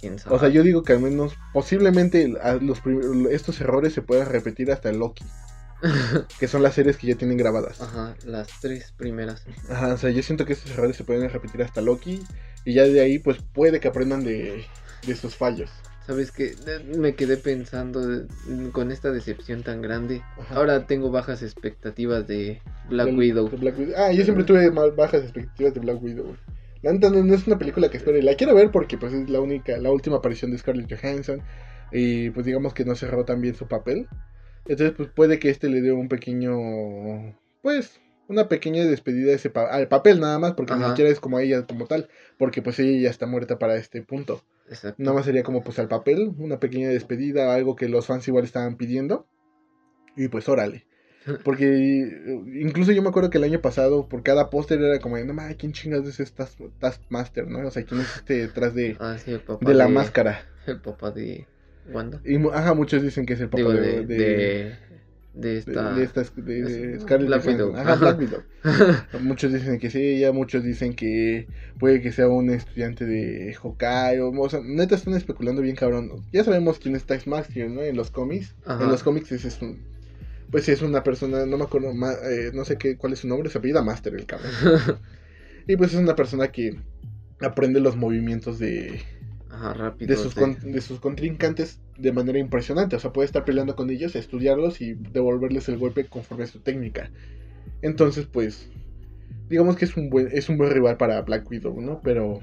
[0.00, 0.36] ¿Quién sabe?
[0.36, 2.28] O sea, yo digo que al menos, posiblemente
[2.60, 2.82] los
[3.30, 5.24] estos errores se puedan repetir hasta el Loki.
[6.40, 7.80] que son las series que ya tienen grabadas.
[7.80, 9.44] Ajá, las tres primeras.
[9.70, 12.20] Ajá, o sea, yo siento que estos errores se pueden repetir hasta Loki
[12.64, 14.66] y ya de ahí pues puede que aprendan de,
[15.06, 15.70] de sus fallos.
[16.08, 16.54] Sabes que
[16.96, 18.00] me quedé pensando
[18.72, 20.22] con esta decepción tan grande.
[20.38, 20.54] Ajá.
[20.54, 23.50] Ahora tengo bajas expectativas de Black Widow.
[23.50, 23.94] de Black Widow.
[23.94, 26.34] Ah, yo siempre tuve más bajas expectativas de Black Widow.
[26.80, 29.28] La neta no, no es una película que espero la quiero ver porque pues es
[29.28, 31.42] la única, la última aparición de Scarlett Johansson
[31.92, 34.08] y pues digamos que no cerró tan bien su papel.
[34.66, 39.68] Entonces pues puede que este le dé un pequeño, pues una pequeña despedida ese pa-
[39.70, 40.90] al papel nada más porque ni Ajá.
[40.90, 44.42] siquiera es como ella como tal porque pues ella ya está muerta para este punto.
[44.68, 45.02] Exacto.
[45.02, 48.44] Nada más sería como pues al papel, una pequeña despedida, algo que los fans igual
[48.44, 49.26] estaban pidiendo.
[50.16, 50.86] Y pues órale.
[51.44, 55.18] Porque eh, incluso yo me acuerdo que el año pasado por cada póster era como,
[55.18, 57.66] no mames, ¿quién chingas es este Task- Taskmaster, no?
[57.66, 60.46] O sea, ¿quién es este detrás de, Ah, sí, el papá de la máscara?
[60.66, 61.46] El papá de
[61.90, 62.20] Wanda.
[62.24, 64.76] Y ajá, muchos dicen que es el papá Digo, de, de, de,
[65.40, 65.92] de, esta.
[65.94, 67.46] de esta- de- de es- Scarlett Black.
[67.46, 67.76] Widow.
[67.76, 68.42] Ajá, Black Widow.
[69.20, 71.46] Muchos dicen que sí, ella, muchos dicen que
[71.78, 74.20] puede que sea un estudiante de Hawkeye.
[74.20, 76.10] O, o sea, neta están especulando bien cabrón.
[76.32, 77.82] Ya sabemos quién es Taskmaster, ¿no?
[77.82, 78.54] En los cómics.
[78.66, 78.84] Ajá.
[78.84, 79.78] En los cómics es un...
[80.50, 83.28] Pues es una persona, no me acuerdo, ma- eh, no sé qué, cuál es su
[83.28, 84.50] nombre, se apellida Master el cabrón.
[85.68, 86.74] y pues es una persona que
[87.40, 88.98] aprende los movimientos de,
[89.58, 90.08] Ajá, rápido.
[90.14, 90.38] de, sus, sí.
[90.40, 92.96] con- de sus contrincantes de manera impresionante.
[92.96, 96.60] O sea, puede estar peleando con ellos, estudiarlos y devolverles el golpe conforme a su
[96.60, 97.10] técnica.
[97.82, 98.68] Entonces, pues,
[99.48, 102.00] digamos que es un buen, es un buen rival para Black Widow, ¿no?
[102.02, 102.40] Pero,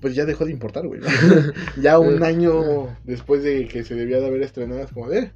[0.00, 1.00] pues ya dejó de importar, güey.
[1.80, 5.32] ya un año después de que se debía de haber estrenado, es como de...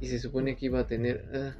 [0.00, 1.26] Y se supone que iba a tener.
[1.34, 1.52] ah,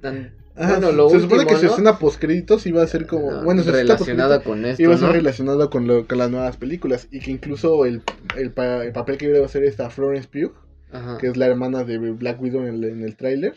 [0.00, 0.32] tan.
[0.68, 1.70] Lo se último, supone que su ¿no?
[1.72, 3.42] escena postcréditos iba a ser como...
[3.42, 4.82] Bueno, su relacionada con esto.
[4.82, 5.12] Iba a ser ¿no?
[5.14, 8.02] relacionado con, lo- con las nuevas películas y que incluso el,
[8.36, 10.52] el, pa- el papel que iba a hacer esta Florence Pugh
[10.92, 11.18] Ajá.
[11.18, 13.54] que es la hermana de Black Widow en el, en el tráiler,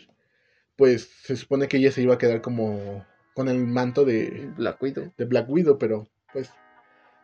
[0.76, 4.80] pues se supone que ella se iba a quedar como con el manto de, Black
[4.82, 5.12] Widow.
[5.18, 6.50] de Black Widow, pero pues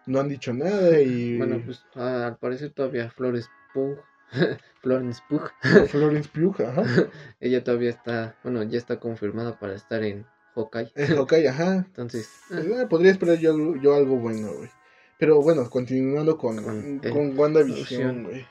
[0.06, 3.96] no han dicho nada y Bueno, pues al parecer todavía Flores Pugh.
[4.82, 5.50] Florence Pugh.
[5.88, 6.84] Florence Pugh, ajá,
[7.40, 8.36] Ella todavía está.
[8.42, 10.92] Bueno, ya está confirmada para estar en Hawkeye.
[10.94, 12.28] es ok, ajá, Entonces.
[12.50, 14.70] eh, podría esperar yo, yo algo bueno, güey.
[15.18, 18.46] Pero bueno, continuando con, Con, con, eh, WandaVision, güey.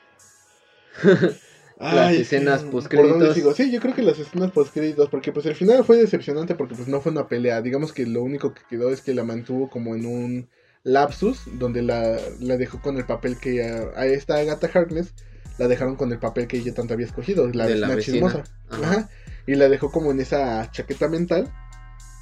[1.80, 3.10] Las escenas sí, postcréditos.
[3.12, 3.54] ¿por dónde sigo?
[3.54, 6.88] Sí, yo creo que las escenas postcréditos, porque pues el final fue decepcionante porque pues
[6.88, 7.62] no fue una pelea.
[7.62, 10.50] Digamos que lo único que quedó es que la mantuvo como en un
[10.82, 15.14] lapsus, donde la, la dejó con el papel que a, a esta Agatha Harkness
[15.60, 18.44] la dejaron con el papel que ella tanto había escogido, la De la vecina chismosa.
[18.70, 18.82] Ajá.
[18.82, 19.08] Ajá.
[19.46, 21.52] Y la dejó como en esa chaqueta mental.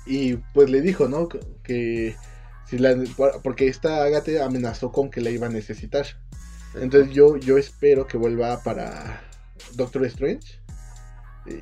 [0.06, 1.28] Y pues le dijo, ¿no?
[1.62, 2.16] Que-
[2.66, 2.94] si la
[3.42, 6.04] porque esta Agatha amenazó con que la iba a necesitar.
[6.74, 9.22] Entonces yo, yo espero que vuelva para
[9.74, 10.60] Doctor Strange.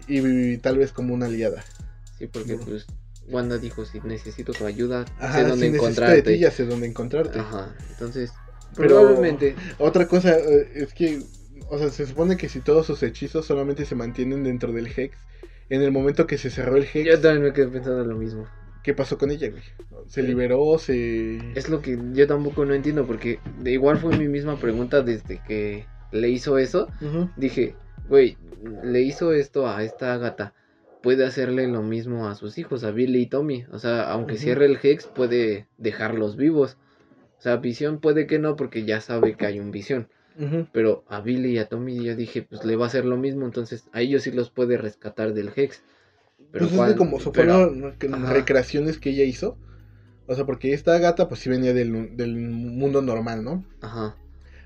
[0.09, 0.19] Y,
[0.55, 1.62] y tal vez como una aliada.
[2.19, 2.87] Sí, porque pues
[3.29, 6.33] Wanda dijo, si necesito tu ayuda, Ajá, sé dónde si necesito de encontrarte.
[6.33, 7.39] ti, ya sé dónde encontrarte.
[7.39, 8.33] Ajá, entonces,
[8.75, 11.23] Pero- probablemente, Otra cosa eh, es que,
[11.69, 15.16] o sea, se supone que si todos sus hechizos solamente se mantienen dentro del Hex,
[15.69, 18.47] en el momento que se cerró el Hex, yo también me quedé pensando lo mismo.
[18.87, 19.64] ¿qué pasó con ella, güey?
[20.07, 20.79] ¿Se liberó?
[20.79, 21.38] ¿Se...?
[21.57, 25.42] Es lo que yo tampoco no entiendo, porque de igual fue mi misma pregunta desde
[25.42, 26.87] que le hizo eso.
[27.37, 27.75] Dije,
[28.09, 28.38] güey,
[28.85, 30.55] le hizo esto a esta gata.
[31.03, 33.66] Puede hacerle lo mismo a sus hijos, a Billy y Tommy.
[33.73, 36.79] O sea, aunque cierre el Hex, puede dejarlos vivos.
[37.38, 40.09] O sea, Visión puede que no, porque ya sabe que hay un Visión.
[40.72, 43.46] Pero a Billy y a Tommy yo dije, pues le va a hacer lo mismo,
[43.46, 45.83] entonces a ellos sí los puede rescatar del Hex.
[46.53, 49.57] Pero pues es que como fueron recreaciones que ella hizo.
[50.27, 53.64] O sea, porque esta gata pues sí venía del, del mundo normal, ¿no?
[53.81, 54.16] Ajá.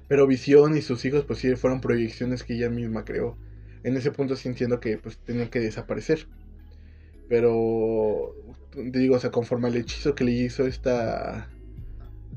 [0.08, 3.36] Pero Visión y sus hijos pues sí fueron proyecciones que ella misma creó.
[3.84, 6.26] En ese punto sí entiendo que pues tenían que desaparecer.
[7.28, 8.34] Pero
[8.72, 11.48] te digo, o sea, conforme al hechizo que le hizo esta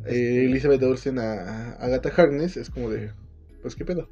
[0.05, 3.11] eh, Elizabeth Olsen a, a Agatha Harkness, es como de,
[3.63, 4.07] pues qué pedo.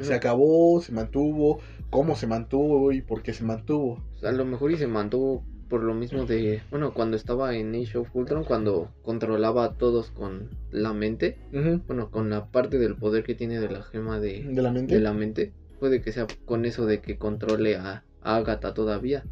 [0.00, 1.58] Se acabó, se mantuvo,
[1.90, 4.00] cómo se mantuvo y por qué se mantuvo.
[4.22, 7.98] A lo mejor y se mantuvo por lo mismo de, bueno, cuando estaba en Age
[7.98, 11.36] of Ultron, cuando controlaba a todos con la mente,
[11.88, 14.94] bueno, con la parte del poder que tiene de la gema de, De la mente.
[14.94, 19.24] de la mente, puede que sea con eso de que controle a, a Agatha todavía.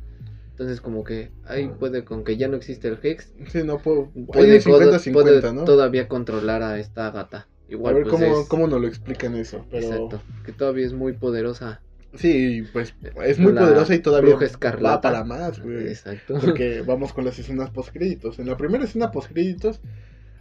[0.51, 4.11] Entonces como que ahí puede con que ya no existe el Hex, Sí, no puedo.
[4.27, 5.65] puede, Hay un codo- 50-50, puede ¿no?
[5.65, 7.47] todavía controlar a esta Agatha.
[7.69, 9.65] Igual a ver pues, cómo, es- cómo nos lo explican eso.
[9.71, 11.83] Pero Exacto, que todavía es muy poderosa.
[12.15, 14.37] sí, pues es muy La poderosa y todavía
[14.85, 15.89] va para más, güey.
[15.89, 16.39] Exacto.
[16.41, 18.39] Porque vamos con las escenas postcréditos.
[18.39, 19.81] En la primera escena postcréditos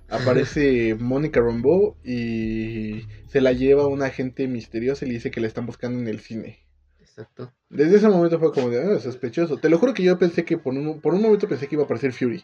[0.09, 5.47] aparece Mónica Rambeau y se la lleva un agente misterioso y le dice que la
[5.47, 6.59] están buscando en el cine.
[6.99, 7.51] Exacto.
[7.69, 9.57] Desde ese momento fue como de, ah, sospechoso.
[9.57, 11.83] Te lo juro que yo pensé que por un, por un momento pensé que iba
[11.83, 12.43] a aparecer Fury.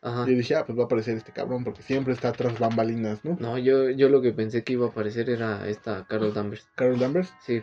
[0.00, 0.30] Ajá.
[0.30, 3.36] Y dije, ah, pues va a aparecer este cabrón porque siempre está tras bambalinas, ¿no?
[3.40, 6.68] No, yo, yo lo que pensé que iba a aparecer era esta Carol Danvers.
[6.76, 7.32] Carol Danvers.
[7.44, 7.62] Sí.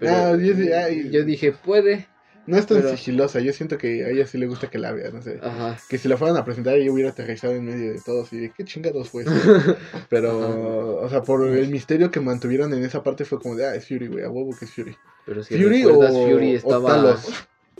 [0.00, 1.10] Ah, yo ay.
[1.10, 2.06] yo dije, puede.
[2.46, 4.92] No es tan Pero- sigilosa, yo siento que a ella sí le gusta que la
[4.92, 5.40] vea, no sé.
[5.42, 5.76] Ajá.
[5.88, 8.50] Que si la fueran a presentar ella hubiera aterrizado en medio de todos y de
[8.52, 9.32] qué chingados fue eso.
[10.08, 13.74] Pero, o sea, por el misterio que mantuvieron en esa parte fue como de, ah,
[13.74, 14.96] es Fury, güey, a huevo que es Fury.
[15.26, 16.88] Pero si Fury o, Fury o estaba.
[16.88, 17.28] Talos.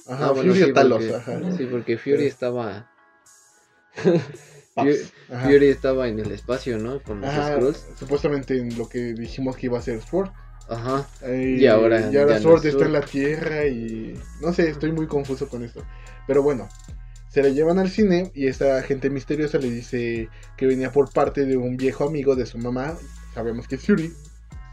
[0.09, 1.53] Ajá, Ah, bueno, Fury sí, o Talos, porque- ajá.
[1.57, 2.91] Sí, porque Fury estaba.
[5.43, 7.03] Fury estaba en el espacio, ¿no?
[7.03, 7.87] Con los Ajá, Skrulls.
[7.99, 10.31] supuestamente en lo que dijimos que iba a ser Sword.
[10.69, 11.07] Ajá.
[11.23, 14.69] Eh, Y ahora y ahora no Sword es está en la Tierra y no sé,
[14.71, 15.85] estoy muy confuso con esto.
[16.27, 16.69] Pero bueno,
[17.29, 21.45] se la llevan al cine y esta gente misteriosa le dice que venía por parte
[21.47, 22.97] de un viejo amigo de su mamá,
[23.35, 24.13] sabemos que es Fury,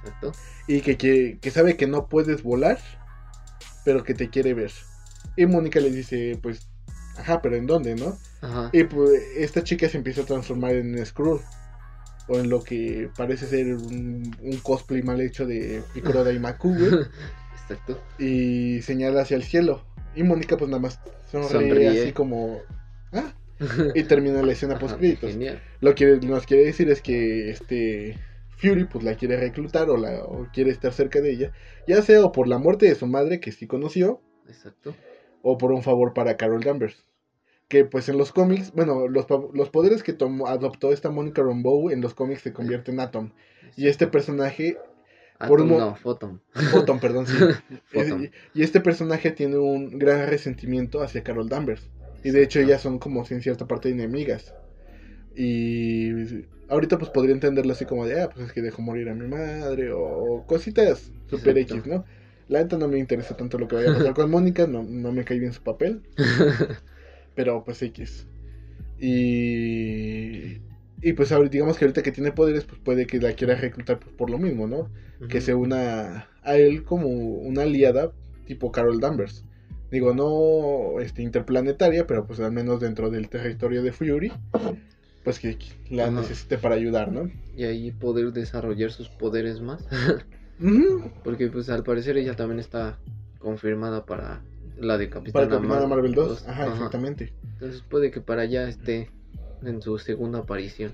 [0.04, 0.32] Exacto.
[0.68, 2.80] y que, que, que sabe que no puedes volar,
[3.86, 4.72] pero que te quiere ver.
[5.36, 6.68] Y Mónica le dice, pues,
[7.18, 8.18] ajá, pero ¿en dónde, no?
[8.42, 8.70] Ajá.
[8.74, 11.40] Y pues esta chica se empieza a transformar en Skrull.
[12.30, 17.06] O en lo que parece ser un, un cosplay mal hecho de Piccolo Daimaku, güey.
[17.62, 18.02] Exacto.
[18.18, 19.84] y señala hacia el cielo.
[20.16, 21.00] Y Mónica pues nada más
[21.32, 22.02] sonríe, Sonríe.
[22.02, 22.60] así como...
[23.12, 23.34] Ah,
[23.96, 25.32] y termina la escena post créditos.
[25.32, 25.62] Genial.
[25.82, 28.18] Lo que nos quiere decir es que este
[28.58, 31.52] Fury pues la quiere reclutar o, la, o quiere estar cerca de ella.
[31.88, 34.96] Ya sea o por la muerte de su madre que sí conoció Exacto.
[35.44, 37.06] O por un favor para Carol Danvers.
[37.68, 41.92] Que pues en los cómics, bueno, los, los poderes que tomó, adoptó esta Mónica Rambeau
[41.92, 43.32] en los cómics se convierte en Atom.
[43.76, 44.78] Y este personaje,
[45.48, 46.42] por un no, Photon.
[46.72, 47.38] Photon, perdón, sí.
[47.94, 48.32] Photon.
[48.54, 51.90] y, y este personaje tiene un gran resentimiento hacia Carol Danvers.
[52.24, 54.54] Y de hecho ellas son como en cierta parte enemigas.
[55.36, 59.16] Y ahorita pues podría entenderlo así como de, ah, pues es que dejó morir a
[59.16, 61.82] mi madre o cositas super Exacto.
[61.82, 62.06] X, ¿no?
[62.48, 65.12] La neta no me interesa tanto lo que vaya a pasar con Mónica, no, no
[65.12, 66.02] me cae bien su papel.
[67.36, 68.28] Pero pues X.
[69.00, 70.62] Y.
[71.02, 74.00] Y pues ahorita, digamos que ahorita que tiene poderes, pues puede que la quiera reclutar
[74.00, 74.90] pues, por lo mismo, ¿no?
[75.28, 78.12] Que se una a él como una aliada
[78.46, 79.46] tipo Carol Danvers.
[79.92, 84.32] Digo, no este, interplanetaria, pero pues al menos dentro del territorio de Fury,
[85.24, 85.58] pues que
[85.90, 87.30] la necesite para ayudar, ¿no?
[87.56, 89.86] Y ahí poder desarrollar sus poderes más.
[91.24, 93.00] Porque pues al parecer ella también está
[93.40, 94.42] confirmada para
[94.78, 96.48] la de Para Capitana Capitana Marvel 2, dos.
[96.48, 97.34] ajá, exactamente.
[97.54, 99.10] Entonces puede que para allá esté
[99.64, 100.94] en su segunda aparición.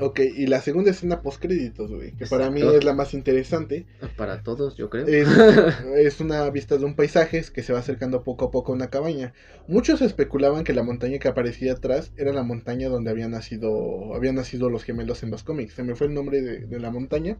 [0.00, 3.84] Ok, y la segunda escena post créditos, güey, que para mí es la más interesante.
[4.16, 5.06] Para todos, yo creo.
[5.08, 5.26] Es,
[5.96, 8.90] es una vista de un paisaje que se va acercando poco a poco a una
[8.90, 9.32] cabaña.
[9.66, 14.36] Muchos especulaban que la montaña que aparecía atrás era la montaña donde habían nacido, habían
[14.36, 15.74] nacido los gemelos en los cómics.
[15.74, 17.36] Se me fue el nombre de, de la montaña,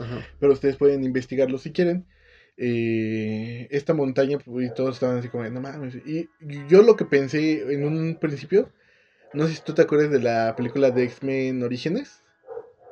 [0.00, 0.26] Ajá.
[0.40, 2.06] pero ustedes pueden investigarlo si quieren.
[2.62, 5.94] Eh, esta montaña, pues, y todos estaban así como, no mames.
[6.06, 6.28] Y
[6.68, 8.70] yo lo que pensé en un principio,
[9.32, 12.22] no sé si tú te acuerdas de la película de X-Men Orígenes,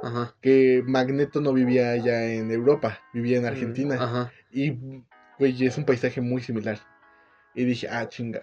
[0.03, 0.35] Ajá.
[0.41, 3.95] que Magneto no vivía allá en Europa, vivía en Mm, Argentina.
[3.97, 4.33] Ajá.
[4.51, 4.71] Y,
[5.39, 6.79] güey, es un paisaje muy similar.
[7.55, 8.43] Y dije, ah, chinga.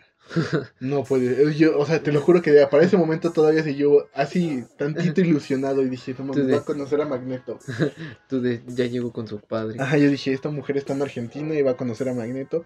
[0.79, 1.53] No puede.
[1.55, 5.21] Yo, o sea, te lo juro que para ese momento todavía se yo así, tantito
[5.21, 5.81] ilusionado.
[5.83, 7.59] Y dije, no mames, va a conocer a Magneto.
[8.29, 9.77] Tú de- ya llegó con su padre.
[9.79, 12.65] Ajá, yo dije, esta mujer está en Argentina y va a conocer a Magneto.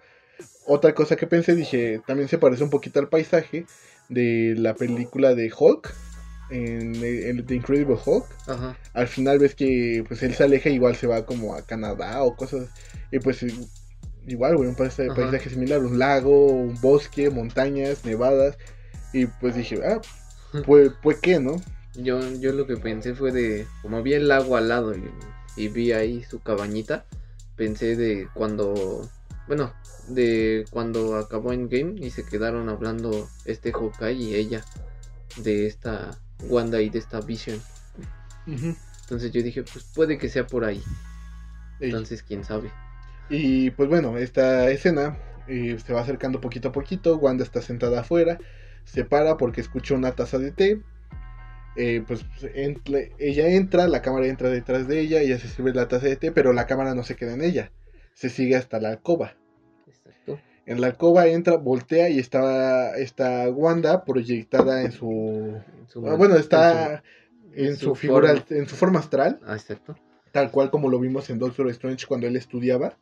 [0.66, 3.66] Otra cosa que pensé, dije, también se parece un poquito al paisaje
[4.08, 5.94] de la película de Hulk.
[6.50, 6.94] En
[7.46, 8.24] The Incredible Hulk.
[8.48, 8.76] Ajá.
[8.92, 12.34] Al final ves que pues él se aleja, igual se va como a Canadá o
[12.34, 12.68] cosas.
[13.12, 13.44] Y pues
[14.30, 15.20] igual, güey, un paisaje, Ajá.
[15.20, 18.56] paisaje similar, un lago, un bosque, montañas, nevadas.
[19.12, 20.00] Y pues dije, ah,
[20.64, 21.56] pues, pues qué, ¿no?
[21.94, 25.02] Yo, yo lo que pensé fue de, como vi el lago al lado y,
[25.56, 27.04] y vi ahí su cabañita,
[27.56, 29.08] pensé de cuando,
[29.48, 29.72] bueno,
[30.08, 34.64] de cuando acabó en game y se quedaron hablando este Hawkeye y ella
[35.36, 36.16] de esta
[36.48, 37.60] Wanda y de esta Vision.
[38.46, 40.82] Entonces yo dije, pues puede que sea por ahí.
[41.80, 41.88] Ey.
[41.88, 42.70] Entonces, quién sabe.
[43.30, 45.16] Y pues bueno, esta escena
[45.48, 47.16] eh, se va acercando poquito a poquito.
[47.16, 48.38] Wanda está sentada afuera,
[48.84, 50.80] se para porque escucha una taza de té.
[51.76, 52.26] Eh, pues
[53.18, 56.32] ella entra, la cámara entra detrás de ella, ella se sirve la taza de té,
[56.32, 57.70] pero la cámara no se queda en ella,
[58.12, 59.36] se sigue hasta la alcoba.
[59.86, 60.40] Exacto.
[60.66, 65.08] En la alcoba entra, voltea y está, está Wanda proyectada en su...
[65.80, 67.02] En su- ah, bueno, está
[67.54, 68.44] en en su su figura, forma.
[68.50, 69.96] en su forma astral, Ah, exacto.
[70.32, 72.98] tal cual como lo vimos en Doctor Strange cuando él estudiaba.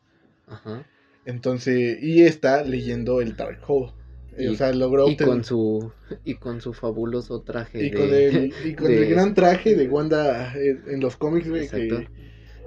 [0.50, 0.84] Ajá.
[1.24, 3.92] Entonces, y está leyendo el Dark Hole.
[4.36, 5.92] Eh, Y- o sea, logró Y obtener- con su
[6.24, 9.74] y con su fabuloso traje y de con el, y con de- el gran traje
[9.74, 12.12] de Wanda en, en los cómics, güey, que, Exacto.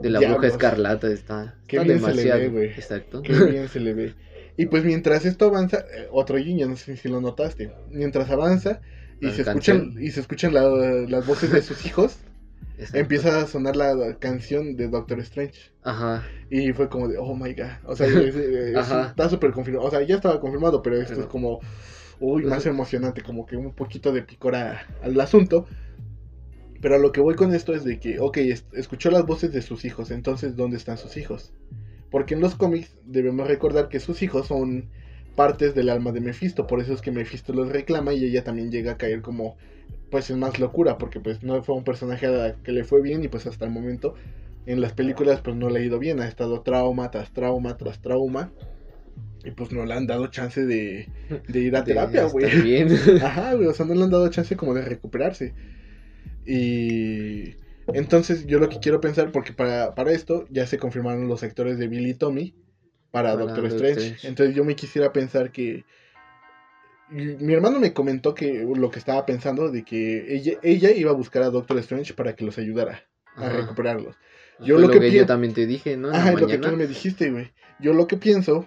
[0.01, 2.39] de la bruja escarlata está, Qué está bien se le demasiado.
[2.41, 2.65] ve, güey.
[2.69, 3.21] Exacto.
[3.21, 4.13] Qué bien se le ve.
[4.57, 7.71] Y pues mientras esto avanza, eh, otro guiño, no sé si lo notaste.
[7.89, 8.81] Mientras avanza
[9.21, 10.67] y se escuchan y se escuchan la-
[11.07, 12.17] las voces de sus hijos,
[12.81, 12.97] Exacto.
[12.99, 15.71] empieza a sonar la canción de Doctor Strange.
[15.83, 16.23] Ajá.
[16.49, 17.69] Y fue como de, oh my god.
[17.85, 19.07] O sea, es- es- Ajá.
[19.09, 19.87] está súper confirmado.
[19.87, 21.59] O sea, ya estaba confirmado, pero esto Pero- es como,
[22.19, 25.65] uy, más emocionante, como que un poquito de picora al asunto.
[26.81, 29.53] Pero a lo que voy con esto es de que, ok, es- escuchó las voces
[29.53, 31.53] de sus hijos, entonces, ¿dónde están sus hijos?
[32.09, 34.89] Porque en los cómics debemos recordar que sus hijos son
[35.35, 38.71] partes del alma de Mephisto, por eso es que Mephisto los reclama y ella también
[38.71, 39.55] llega a caer como,
[40.11, 42.27] pues en más locura, porque pues no fue un personaje
[42.63, 44.13] que le fue bien y pues hasta el momento
[44.65, 48.01] en las películas pues no le ha ido bien, ha estado trauma tras trauma tras
[48.01, 48.51] trauma
[49.43, 51.07] y pues no le han dado chance de,
[51.47, 52.61] de ir a terapia, güey.
[52.61, 52.89] bien.
[53.23, 55.53] Ajá, güey, o sea, no le han dado chance como de recuperarse.
[56.45, 57.55] Y
[57.87, 61.79] entonces yo lo que quiero pensar, porque para, para esto ya se confirmaron los actores
[61.79, 62.53] de Billy y Tommy
[63.09, 63.99] para, Para Doctor Doctor Strange.
[63.99, 64.27] Strange.
[64.27, 65.85] Entonces yo me quisiera pensar que...
[67.11, 71.15] Mi hermano me comentó que lo que estaba pensando de que ella, ella iba a
[71.15, 73.03] buscar a Doctor Strange para que los ayudara
[73.35, 73.57] a Ajá.
[73.57, 74.15] recuperarlos.
[74.59, 76.11] Yo lo que yo pien- también te dije, ¿no?
[76.11, 77.51] La lo que tú me dijiste, güey.
[77.79, 78.65] Yo lo que pienso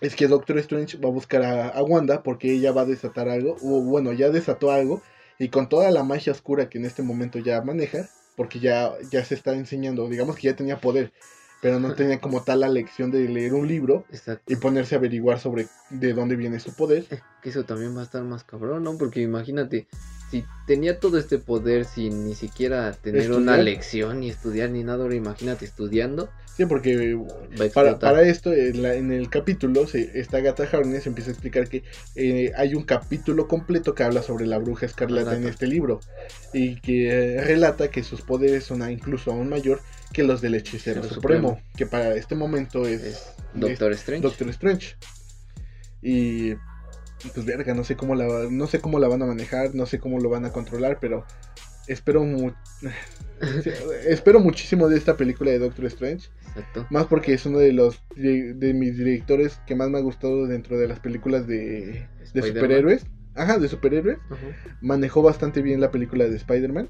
[0.00, 3.28] es que Doctor Strange va a buscar a, a Wanda porque ella va a desatar
[3.28, 5.02] algo, o bueno, ya desató algo,
[5.38, 9.22] y con toda la magia oscura que en este momento ya maneja, porque ya, ya
[9.24, 11.12] se está enseñando, digamos que ya tenía poder,
[11.60, 14.52] pero no tenía como tal la lección de leer un libro Exacto.
[14.52, 17.04] y ponerse a averiguar sobre de dónde viene su poder.
[17.42, 18.96] Que eso también va a estar más cabrón, ¿no?
[18.98, 19.86] Porque imagínate,
[20.30, 25.02] si tenía todo este poder sin ni siquiera tener una lección, ni estudiar, ni nada,
[25.02, 27.18] ahora imagínate estudiando, Sí, porque
[27.74, 31.82] Para, esto, en, la- en el capítulo, se, esta Agatha Harkness empieza a explicar que
[32.14, 36.02] eh, hay un capítulo completo que habla sobre la bruja escarlata en este libro
[36.52, 39.80] y que eh, relata que sus poderes son incluso aún mayor
[40.12, 41.62] que los del hechicero supremo, supremo.
[41.76, 44.22] que para este momento es, Es Doctor Strange.
[44.22, 44.96] Doctor Strange.
[46.02, 46.54] Y
[47.34, 49.98] pues verga, no sé cómo la no sé cómo la van a manejar, no sé
[49.98, 51.24] cómo lo van a controlar, pero
[51.86, 52.52] espero mu-
[54.06, 56.28] espero muchísimo de esta película de Doctor Strange.
[56.48, 56.86] Exacto.
[56.90, 60.78] Más porque es uno de los de, mis directores que más me ha gustado dentro
[60.78, 63.06] de las películas de, de superhéroes.
[63.36, 64.18] Ajá, de superhéroes.
[64.80, 66.88] Manejó bastante bien la película de Spider-Man.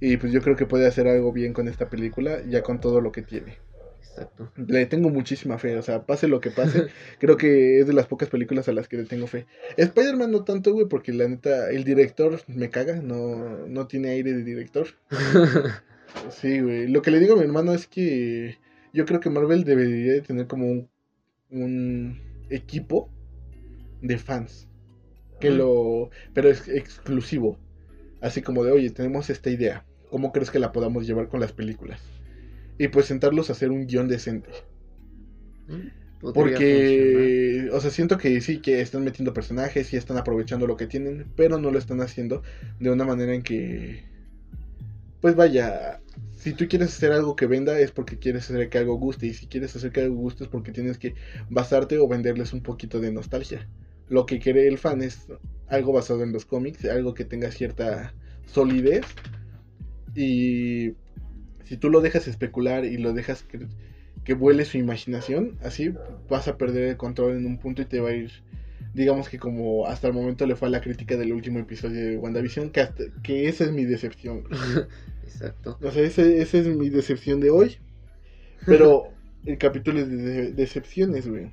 [0.00, 3.00] Y pues yo creo que puede hacer algo bien con esta película, ya con todo
[3.00, 3.58] lo que tiene.
[4.00, 4.52] Exacto.
[4.56, 6.86] Le tengo muchísima fe, o sea, pase lo que pase,
[7.18, 9.46] creo que es de las pocas películas a las que le tengo fe.
[9.76, 14.32] Spider-Man no tanto, güey, porque la neta, el director me caga, no, no tiene aire
[14.32, 14.88] de director.
[16.30, 16.88] Sí, güey.
[16.88, 18.58] Lo que le digo a mi hermano es que
[18.92, 20.88] yo creo que Marvel debería de tener como un,
[21.50, 22.20] un
[22.50, 23.10] equipo
[24.00, 24.68] de fans.
[25.40, 26.10] Que lo.
[26.32, 27.58] Pero es exclusivo.
[28.24, 29.86] Así como de, oye, tenemos esta idea.
[30.10, 32.00] ¿Cómo crees que la podamos llevar con las películas?
[32.78, 34.50] Y pues sentarlos a hacer un guion decente.
[35.68, 35.88] Mm,
[36.32, 40.86] Porque, o sea, siento que sí, que están metiendo personajes y están aprovechando lo que
[40.88, 42.42] tienen, pero no lo están haciendo
[42.80, 44.04] de una manera en que,
[45.20, 46.00] pues vaya,
[46.36, 49.34] si tú quieres hacer algo que venda es porque quieres hacer que algo guste, y
[49.34, 51.14] si quieres hacer que algo guste es porque tienes que
[51.48, 53.68] basarte o venderles un poquito de nostalgia.
[54.08, 55.26] Lo que quiere el fan es
[55.68, 58.14] algo basado en los cómics, algo que tenga cierta
[58.46, 59.04] solidez
[60.14, 60.92] y
[61.64, 63.66] si tú lo dejas especular y lo dejas que,
[64.24, 65.92] que vuele su imaginación, así
[66.28, 68.30] vas a perder el control en un punto y te va a ir,
[68.92, 72.16] digamos que como hasta el momento le fue a la crítica del último episodio de
[72.18, 74.44] WandaVision, que, hasta- que esa es mi decepción.
[75.24, 75.78] Exacto.
[75.82, 77.78] O sea, ese- esa es mi decepción de hoy.
[78.66, 79.08] Pero
[79.46, 81.50] el capítulo es de, de- decepciones, güey.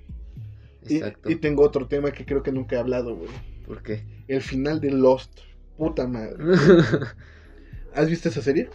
[0.88, 1.30] Y, Exacto.
[1.30, 3.30] y tengo otro tema que creo que nunca he hablado, güey.
[3.66, 4.04] ¿Por qué?
[4.28, 5.40] El final de Lost.
[5.78, 6.38] Puta madre.
[7.94, 8.70] ¿Has visto esa serie?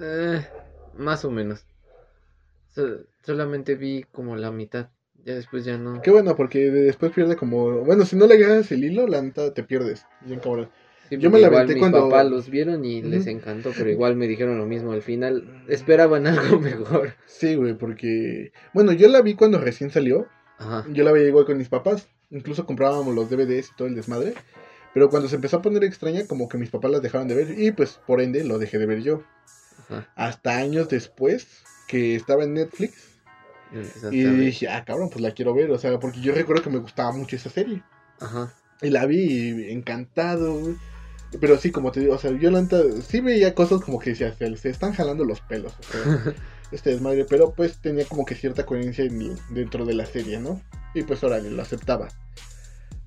[0.00, 0.44] Eh,
[0.96, 1.64] más o menos.
[2.74, 4.90] So- solamente vi como la mitad.
[5.24, 6.00] Ya después ya no.
[6.02, 7.84] Qué bueno, porque después pierde como...
[7.84, 10.06] Bueno, si no le agarras el hilo, la neta te pierdes.
[10.24, 10.68] Bien cabrón.
[11.08, 14.28] Sí, yo me la mis cuando- papás los vieron y les encantó, pero igual me
[14.28, 14.92] dijeron lo mismo.
[14.92, 17.14] Al final esperaban algo mejor.
[17.26, 18.52] Sí, güey, porque...
[18.74, 20.26] Bueno, yo la vi cuando recién salió.
[20.58, 20.86] Ajá.
[20.90, 22.08] Yo la veía igual con mis papás.
[22.30, 24.34] Incluso comprábamos los DVDs y todo el desmadre.
[24.94, 27.58] Pero cuando se empezó a poner extraña, como que mis papás las dejaron de ver.
[27.58, 29.22] Y pues, por ende, lo dejé de ver yo.
[29.88, 30.08] Ajá.
[30.16, 33.18] Hasta años después, que estaba en Netflix.
[33.72, 35.70] Y empezaste Y dije, ah, cabrón, pues la quiero ver.
[35.70, 37.82] O sea, porque yo recuerdo que me gustaba mucho esa serie.
[38.20, 38.52] Ajá.
[38.82, 40.76] Y la vi encantado, güey.
[41.40, 42.66] Pero sí, como te digo, o sea, yo la
[43.02, 45.74] sí veía cosas como que decía, se, se están jalando los pelos.
[45.78, 46.34] O sea,
[46.72, 50.60] este desmadre, pero pues tenía como que cierta coherencia en- dentro de la serie, ¿no?
[50.94, 52.08] Y pues órale, lo aceptaba.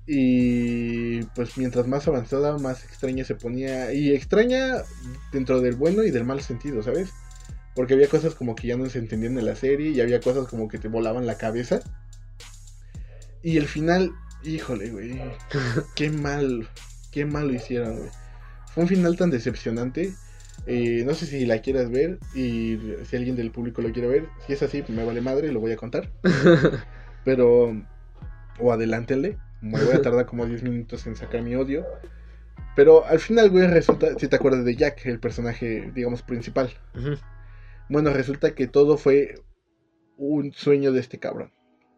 [0.06, 3.92] Y pues mientras más avanzada, más extraña se ponía.
[3.92, 4.82] Y extraña
[5.32, 7.10] dentro del bueno y del mal sentido, ¿sabes?
[7.76, 10.48] Porque había cosas como que ya no se entendían en la serie y había cosas
[10.48, 11.80] como que te volaban la cabeza.
[13.42, 15.20] Y el final, híjole, güey.
[15.94, 16.68] qué mal,
[17.12, 18.10] qué mal lo hicieron, güey.
[18.74, 20.12] Fue un final tan decepcionante.
[20.66, 24.28] Eh, no sé si la quieras ver y si alguien del público lo quiere ver.
[24.46, 26.10] Si es así, me vale madre, lo voy a contar.
[27.24, 27.82] Pero,
[28.58, 29.38] o adelántenle.
[29.60, 31.84] Me voy a tardar como 10 minutos en sacar mi odio.
[32.76, 36.70] Pero al final, güey, resulta, si te acuerdas de Jack, el personaje, digamos, principal.
[37.88, 39.34] Bueno, resulta que todo fue
[40.16, 41.52] un sueño de este cabrón.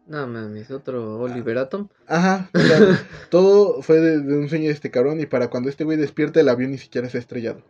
[0.07, 1.87] No mames, otro Oliver Atom.
[2.07, 2.49] Ajá,
[3.29, 6.49] todo fue de, un sueño de este cabrón y para cuando este güey despierta el
[6.49, 7.61] avión ni siquiera se ha estrellado.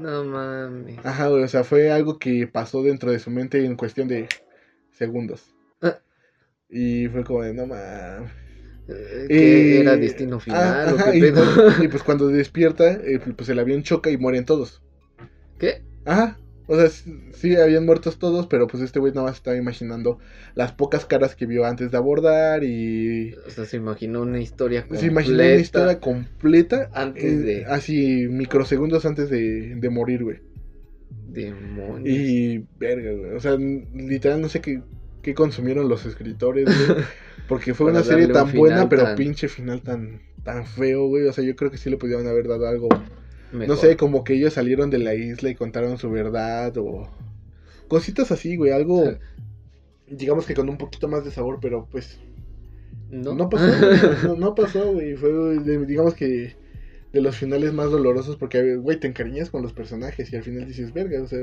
[0.00, 0.98] No mames.
[1.04, 4.28] Ajá, güey, o sea, fue algo que pasó dentro de su mente en cuestión de
[4.92, 5.54] segundos.
[5.82, 5.98] Ah.
[6.68, 8.30] Y fue como de, no mames.
[9.28, 10.96] Eh, era destino final.
[11.14, 14.82] y, pues, cuando despierta, eh, pues el avión choca y mueren todos.
[15.58, 15.82] ¿Qué?
[16.04, 16.38] Ajá.
[16.72, 16.88] O sea,
[17.32, 20.20] sí habían muertos todos, pero pues este güey nada más estaba imaginando
[20.54, 23.34] las pocas caras que vio antes de abordar y...
[23.44, 25.00] O sea, se imaginó una historia completa.
[25.00, 26.88] Se imaginó una historia completa.
[26.94, 27.64] Antes eh, de...
[27.64, 30.38] Así, microsegundos antes de, de morir, güey.
[31.26, 32.08] Demonios.
[32.08, 33.32] Y, verga, güey.
[33.32, 34.80] O sea, literal no sé qué,
[35.22, 37.02] qué consumieron los escritores, güey.
[37.48, 41.26] Porque fue una serie tan buena, pero pinche final tan, tan feo, güey.
[41.26, 42.86] O sea, yo creo que sí le pudieron haber dado algo
[43.52, 47.08] no sé, como que ellos salieron de la isla y contaron su verdad o
[47.88, 49.16] cositas así, güey, algo
[50.10, 52.18] digamos que con un poquito más de sabor, pero pues
[53.10, 53.66] no, no pasó,
[54.28, 56.54] no, no, pasó, güey, fue digamos que
[57.12, 60.66] de los finales más dolorosos porque, güey, te encariñas con los personajes y al final
[60.66, 61.40] dices, verga, o sea,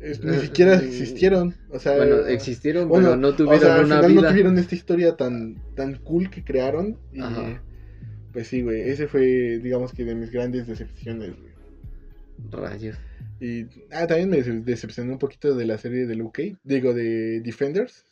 [0.00, 4.28] ni siquiera existieron, o sea, bueno, existieron, pero no tuvieron o sea, al final no
[4.28, 7.20] tuvieron esta historia tan tan cool que crearon y
[8.34, 11.54] pues sí, güey, ese fue, digamos que de mis grandes decepciones, güey.
[12.50, 12.96] Rayos.
[13.40, 17.40] Y ah, también me decepcionó un poquito de la serie de Luke Cage, digo, de
[17.40, 18.04] Defenders.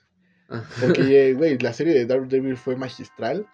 [0.48, 0.64] Ah.
[0.80, 3.46] Porque, güey, la serie de Daredevil fue magistral.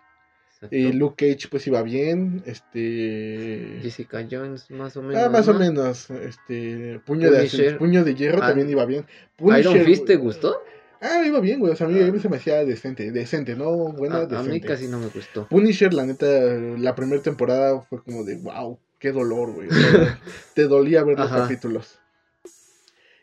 [0.71, 3.79] Y Luke Cage pues iba bien, este...
[3.81, 5.23] Jessica Jones más o menos.
[5.23, 7.01] Ah, más o menos, este...
[7.07, 8.49] Puño, de, puño de hierro ah.
[8.49, 9.07] también iba bien.
[9.39, 10.61] ¿Iron Fist te gustó?
[11.01, 11.73] Ah, iba bien, güey.
[11.73, 13.71] O sea, a mí, a mí se me hacía decente, decente, ¿no?
[13.93, 15.47] Buena, a, a mí casi no me gustó.
[15.49, 19.69] Punisher, la neta, la primera temporada fue como de, wow, qué dolor, güey.
[20.55, 22.01] te dolía ver los capítulos.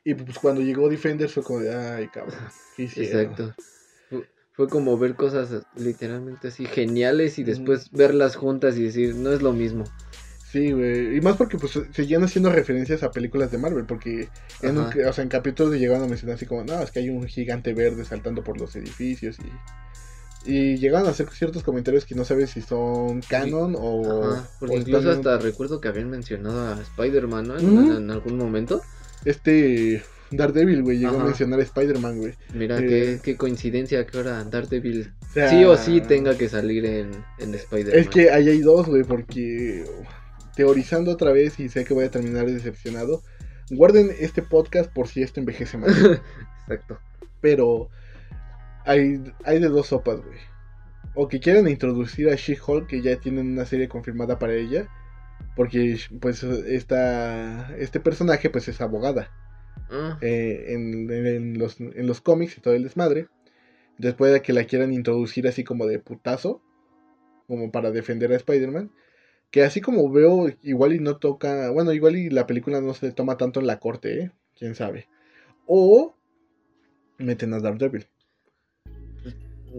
[0.04, 2.40] Y pues cuando llegó Defender fue como de, ay, cabrón,
[2.78, 3.56] ¿qué Exacto.
[4.54, 9.42] Fue, como ver cosas literalmente así geniales y después verlas juntas y decir, no es
[9.42, 9.84] lo mismo.
[10.56, 11.18] Sí, güey.
[11.18, 13.84] Y más porque pues seguían haciendo referencias a películas de Marvel.
[13.84, 14.30] Porque
[14.62, 17.28] en, o sea, en capítulos llegaban a mencionar así como, no, es que hay un
[17.28, 20.50] gigante verde saltando por los edificios y...
[20.50, 24.46] Y llegaban a hacer ciertos comentarios que no sabes si son canon o...
[24.60, 27.98] Porque incluso hasta recuerdo que habían mencionado a Spider-Man, ¿no?
[27.98, 28.82] En, algún momento.
[29.26, 30.04] Este...
[30.32, 32.34] Daredevil, güey, llegó a mencionar a Spider-Man, güey.
[32.54, 37.54] Mira, qué, eh, coincidencia que ahora Daredevil sí o sí tenga que salir en, en
[37.54, 38.00] Spider-Man.
[38.00, 39.84] Es que ahí hay dos, güey, porque
[40.56, 43.22] teorizando otra vez y sé que voy a terminar decepcionado.
[43.70, 45.92] Guarden este podcast por si esto envejece mal.
[46.62, 47.00] Exacto.
[47.42, 47.90] Pero
[48.86, 50.40] hay, hay de dos sopas, güey.
[51.14, 54.88] O que quieran introducir a She-Hulk, que ya tienen una serie confirmada para ella.
[55.56, 59.32] Porque pues esta, este personaje pues es abogada.
[59.90, 60.18] Ah.
[60.22, 63.28] Eh, en, los, en los cómics y todo el desmadre.
[63.98, 66.62] Después de que la quieran introducir así como de putazo.
[67.48, 68.92] Como para defender a Spider-Man
[69.52, 71.70] que así como veo, igual y no toca.
[71.72, 74.32] Bueno, igual y la película no se toma tanto en la corte, ¿eh?
[74.58, 75.08] Quién sabe.
[75.66, 76.16] O
[77.18, 78.08] meten a Daredevil.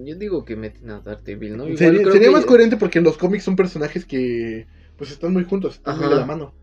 [0.04, 1.76] Yo digo que meten a Daredevil, ¿no?
[1.76, 5.98] sería, más coherente porque en los cómics son personajes que pues están muy juntos, están
[5.98, 6.54] muy de la mano.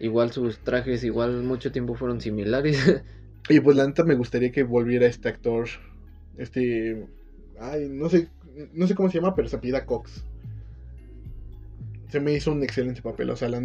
[0.00, 2.78] Igual sus trajes, igual mucho tiempo fueron similares.
[3.48, 5.68] y pues la neta me gustaría que volviera este actor.
[6.36, 7.06] Este.
[7.60, 8.28] Ay, no sé.
[8.72, 10.24] No sé cómo se llama, pero se pida Cox
[12.08, 13.30] se me hizo un excelente papel.
[13.30, 13.60] O sea, la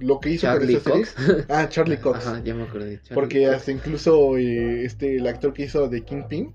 [0.00, 2.26] lo que hizo Charlie con esa Serie, ah, Charlie Cox.
[2.26, 3.00] Ajá, ya me acordé.
[3.14, 6.52] porque hasta incluso eh, este, el actor que hizo de Kingpin.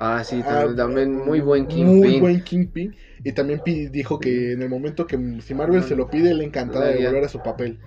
[0.00, 1.96] Ah, sí, ah, también, muy buen Kingpin.
[1.96, 2.94] Muy buen Kingpin.
[3.24, 6.86] Y también dijo que en el momento que si Marvel se lo pide, le encantaba
[6.86, 7.78] de volver a su papel.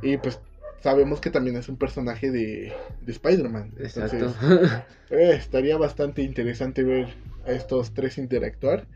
[0.00, 0.38] Y pues
[0.80, 2.72] sabemos que también es un personaje de,
[3.02, 3.72] de Spider-Man.
[3.78, 4.34] Exacto.
[5.12, 7.08] Eh, estaría bastante interesante ver
[7.44, 8.86] a estos tres interactuar.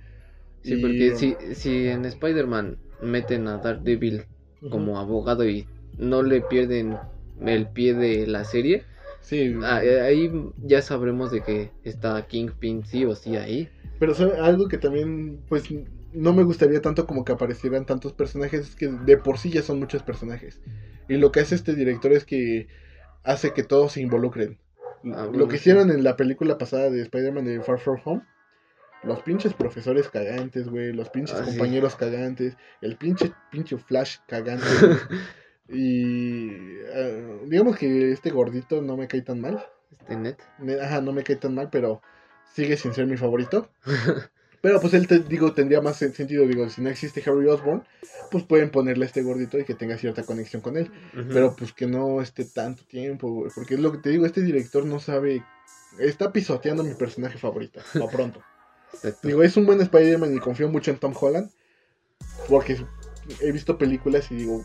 [0.63, 4.25] Sí, porque si, si en Spider-Man meten a Daredevil
[4.71, 5.67] como abogado y
[5.99, 6.97] no le pierden
[7.45, 8.85] el pie de la serie,
[9.21, 9.55] sí.
[9.83, 10.33] Eh, ahí
[10.63, 13.69] ya sabremos de que está Kingpin sí o sí ahí.
[13.99, 15.65] Pero algo que también, pues,
[16.13, 19.63] no me gustaría tanto como que aparecieran tantos personajes, es que de por sí ya
[19.63, 20.61] son muchos personajes.
[21.09, 22.69] Y lo que hace este director es que
[23.23, 24.59] hace que todos se involucren.
[25.13, 25.63] Ah, Lo que sí.
[25.63, 28.23] hicieron en la película pasada de Spider-Man de Far From Home.
[29.07, 30.93] Los pinches profesores cagantes, güey.
[30.93, 31.51] Los pinches Ah, sí.
[31.51, 32.57] compañeros cagantes.
[32.81, 34.65] El pinche, pinche Flash cagante.
[35.69, 36.51] y
[36.95, 39.65] ah, digamos que este gordito no me cae tan mal.
[40.01, 40.39] Este net.
[40.83, 42.03] Ajá, no me cae tan mal, pero
[42.55, 43.71] sigue sin ser mi favorito.
[44.61, 46.47] Pero pues él, te digo, tendría más sen- sentido.
[46.47, 47.85] Digo, si no existe Harry Osborn,
[48.31, 50.91] pues pueden ponerle a este gordito y que tenga cierta conexión con él.
[51.13, 53.51] Pero pues que no esté tanto tiempo, güey.
[53.55, 55.43] Porque es lo que te digo, este director no sabe.
[55.99, 57.81] Está pisoteando mi personaje favorito.
[58.03, 58.41] A pronto.
[58.95, 59.29] Exacto.
[59.29, 61.51] digo, es un buen Spider-Man y confío mucho en Tom Holland.
[62.49, 62.85] Porque
[63.41, 64.65] he visto películas y digo,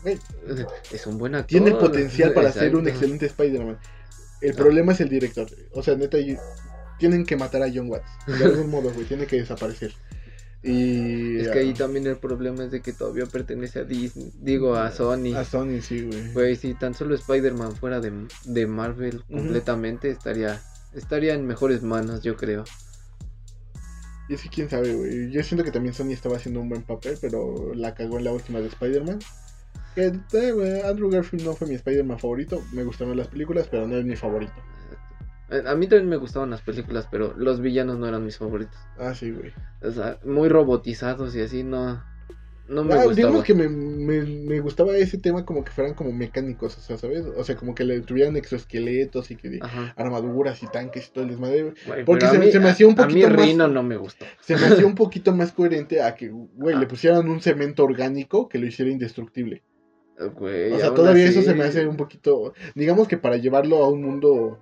[0.92, 1.48] Es un buen actor.
[1.48, 3.78] tiene el potencial para ser un excelente Spider-Man.
[4.40, 4.56] El Ah.
[4.56, 5.48] problema es el director.
[5.72, 6.18] O sea, neta,
[6.98, 8.06] tienen que matar a John Watts.
[8.26, 9.06] De algún modo, güey.
[9.06, 9.92] Tiene que desaparecer.
[10.62, 11.38] Y.
[11.38, 14.30] Es que ahí ah, también el problema es de que todavía pertenece a Disney.
[14.40, 15.34] Digo, a Sony.
[15.34, 16.32] A Sony, sí, güey.
[16.34, 18.12] Güey, si tan solo Spider-Man fuera de,
[18.44, 20.60] de Marvel completamente, estaría
[20.94, 22.64] estaría en mejores manos, yo creo.
[24.30, 25.28] Y es que quién sabe, güey.
[25.32, 28.32] Yo siento que también Sony estaba haciendo un buen papel, pero la cagó en la
[28.32, 29.18] última de Spider-Man.
[29.96, 32.62] Que, eh, Andrew Garfield no fue mi Spider-Man favorito.
[32.72, 34.52] Me gustaron las películas, pero no es mi favorito.
[35.66, 38.78] A mí también me gustaban las películas, pero los villanos no eran mis favoritos.
[39.00, 39.52] Ah, sí, güey.
[39.82, 42.00] O sea, muy robotizados y así, no,
[42.70, 43.14] no me Ah, gustaba.
[43.14, 46.96] digamos que me, me, me gustaba ese tema como que fueran como mecánicos, o sea,
[46.96, 47.24] ¿sabes?
[47.36, 49.60] O sea, como que le tuvieran exoesqueletos y que de
[49.96, 51.74] armaduras y tanques y todo el desmadre.
[51.86, 53.82] Güey, Porque se- mí- se me hacía un a- A poquito mí más- Rino no
[53.82, 54.24] me gustó.
[54.40, 56.88] Se me hacía un poquito más coherente a que, güey, le Ah.
[56.88, 59.62] pusieran un cemento orgánico que lo hiciera indestructible.
[60.36, 62.52] Güey, O sea, todavía así- eso se me hace un poquito.
[62.74, 64.58] Digamos que para llevarlo a un mundo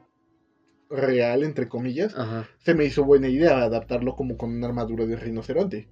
[0.91, 2.49] real, entre comillas, Ajá.
[2.59, 5.89] se me hizo buena idea adaptarlo como con una armadura de rinoceronte.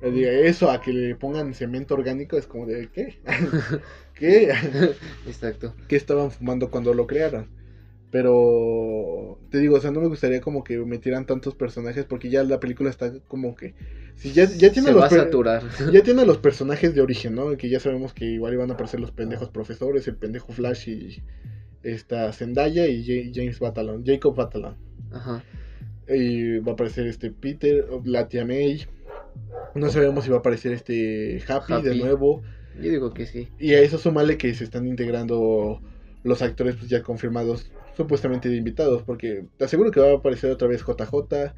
[0.00, 3.18] Eso a que le pongan cemento orgánico es como de ¿qué?
[4.14, 4.52] ¿Qué?
[5.26, 5.74] Exacto.
[5.88, 7.48] ¿Qué estaban fumando cuando lo crearon?
[8.10, 12.44] Pero te digo, o sea, no me gustaría como que metieran tantos personajes porque ya
[12.44, 13.74] la película está como que
[14.14, 15.62] si ya, ya tiene se los va a saturar.
[15.92, 17.56] ya tiene los personajes de origen, ¿no?
[17.56, 21.22] Que ya sabemos que igual iban a aparecer los pendejos profesores, el pendejo Flash y
[21.82, 24.76] esta Zendaya y Ja- James Batalon, Jacob Batalon.
[25.12, 25.42] Ajá.
[26.08, 28.86] Y va a aparecer este Peter, la tía May.
[29.74, 32.42] No sabemos si va a aparecer este Happy, de nuevo.
[32.80, 33.48] Yo digo que sí.
[33.58, 35.80] Y a eso súmale que se están integrando
[36.24, 40.50] los actores pues ya confirmados, supuestamente de invitados, porque te aseguro que va a aparecer
[40.50, 41.54] otra vez JJ,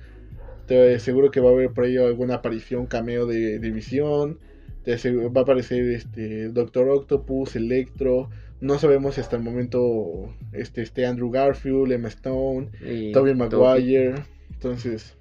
[0.67, 4.39] te aseguro que va a haber por ahí alguna aparición, cameo de, de Visión,
[4.85, 8.29] te aseguro- va a aparecer este Doctor Octopus, Electro,
[8.61, 13.67] no sabemos si hasta el momento este, este Andrew Garfield, Emma Stone, Y Tobey Tobey.
[13.67, 14.15] Maguire,
[14.53, 15.18] entonces...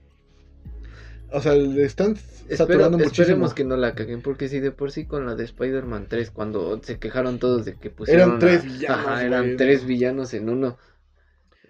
[1.32, 3.23] O sea, le están Espero- saturando muchísimo.
[3.23, 6.32] esperemos que no la caguen, porque si de por sí con la de Spider-Man 3,
[6.32, 8.30] cuando se quejaron todos de que pusieron.
[8.30, 9.57] Eran tres a- villanos, Ajá, eran güey.
[9.57, 10.78] tres villanos en uno.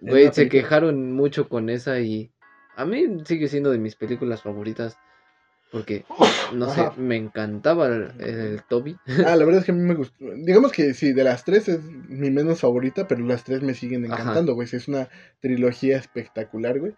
[0.01, 0.61] En Güey, se película.
[0.61, 2.31] quejaron mucho con esa y.
[2.75, 4.97] A mí sigue siendo de mis películas favoritas.
[5.69, 6.05] Porque,
[6.53, 8.95] no sé, me encantaba el, el Toby.
[9.25, 10.15] Ah, la verdad es que a mí me gustó.
[10.35, 14.05] Digamos que sí, de las tres es mi menos favorita, pero las tres me siguen
[14.05, 14.21] Ajá.
[14.21, 14.69] encantando, güey.
[14.71, 15.09] Es una
[15.41, 16.93] trilogía espectacular, güey.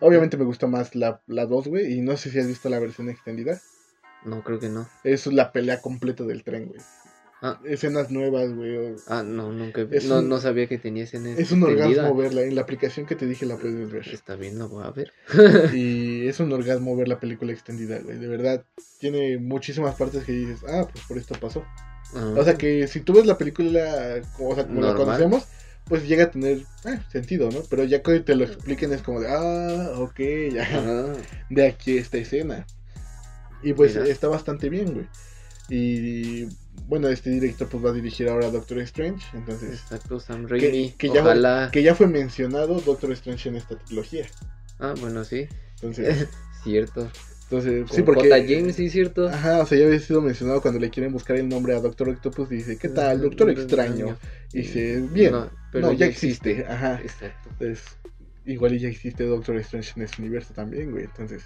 [0.00, 1.92] Obviamente me gusta más la, la 2, güey.
[1.94, 3.60] Y no sé si has visto la versión extendida.
[4.24, 4.88] No, creo que no.
[5.04, 6.80] Es la pelea completa del tren, güey.
[7.44, 7.58] Ah.
[7.64, 8.94] Escenas nuevas, güey.
[9.08, 9.84] Ah, no, nunca.
[9.90, 12.42] Es no, un- no sabía que tenías en Es un orgasmo verla.
[12.42, 14.06] En la aplicación que te dije la puedes ver.
[14.08, 15.12] Está bien, lo voy a ver.
[15.74, 18.16] Y es un orgasmo ver la película extendida, güey.
[18.18, 18.64] De verdad,
[19.00, 21.64] tiene muchísimas partes que dices, ah, pues por esto pasó.
[22.14, 25.44] Ah, O sea que si tú ves la película como, o sea, como la conocemos,
[25.84, 27.60] pues llega a tener eh, sentido, ¿no?
[27.68, 30.20] Pero ya que te lo expliquen es como de, ah, ok,
[30.52, 31.12] ya, ah,
[31.50, 32.66] de aquí esta escena.
[33.62, 34.06] Y pues Mira.
[34.08, 35.06] está bastante bien, güey.
[35.68, 36.48] Y
[36.86, 39.80] bueno, este director pues va a dirigir ahora a Doctor Strange, entonces...
[39.80, 40.92] exacto, Sam Raimi.
[40.98, 41.70] que ya- Ojalá.
[41.72, 44.26] Que ya fue mencionado Doctor Strange en esta trilogía.
[44.78, 45.46] Ah, bueno, sí.
[45.76, 46.28] Entonces,
[46.64, 47.10] Cierto.
[47.52, 48.30] Entonces sí, Sí, porque...
[48.30, 48.44] J.
[48.48, 49.28] James, sí, cierto.
[49.28, 52.08] Ajá, o sea, ya había sido mencionado cuando le quieren buscar el nombre a Doctor
[52.08, 52.48] Octopus.
[52.48, 53.20] Dice, ¿qué tal?
[53.20, 54.16] Doctor Extraño.
[54.52, 55.32] Y dice, bien.
[55.32, 56.64] No, pero no, ya ya existe.
[56.66, 56.98] Ajá.
[57.02, 57.50] Exacto.
[57.50, 57.84] Entonces,
[58.46, 61.04] igual y ya existe Doctor Strange en ese universo también, güey.
[61.04, 61.44] Entonces,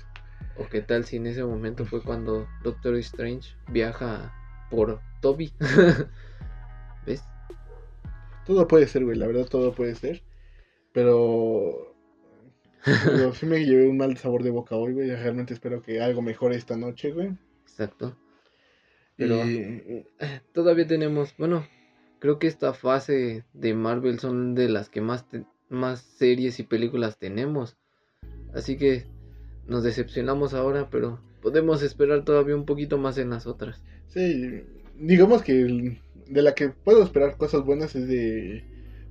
[0.58, 4.32] O qué tal si en ese momento fue cuando Doctor Strange viaja
[4.70, 5.52] por Toby.
[7.06, 7.22] ¿Ves?
[8.46, 9.16] todo puede ser, güey.
[9.16, 10.22] La verdad, todo puede ser.
[10.92, 11.95] Pero.
[13.04, 15.08] Pero sí me llevé un mal sabor de boca hoy, güey.
[15.10, 17.30] Realmente espero que algo mejore esta noche, güey.
[17.62, 18.16] Exacto.
[19.16, 21.66] Pero Y- eh, todavía tenemos, bueno,
[22.18, 26.62] creo que esta fase de Marvel son de las que más, te- más series y
[26.62, 27.76] películas tenemos.
[28.54, 29.04] Así que
[29.66, 33.82] nos decepcionamos ahora, pero podemos esperar todavía un poquito más en las otras.
[34.08, 34.62] Sí,
[34.98, 38.64] digamos que el- de la que puedo esperar cosas buenas es de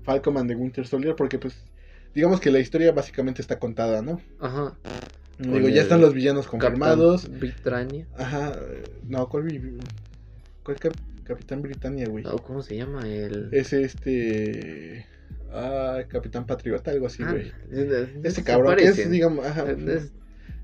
[0.04, 1.56] Falcon and the Winter Soldier, porque pues
[2.16, 4.20] digamos que la historia básicamente está contada, ¿no?
[4.40, 4.76] Ajá.
[5.38, 7.24] Digo, ya están los villanos confirmados.
[7.24, 8.08] Capitán Britannia.
[8.18, 8.58] Ajá,
[9.08, 9.48] no, ¿cuál,
[10.64, 10.96] cuál cap-
[11.26, 12.26] Capitán Britannia, güey?
[12.26, 13.08] ¿O cómo se llama?
[13.08, 13.50] El.
[13.52, 15.06] Es este...
[15.52, 17.52] Ah, Capitán Patriota, algo así, Ah, güey.
[17.72, 20.12] es- Ese se cabrón, que es, digamos, ajá, Es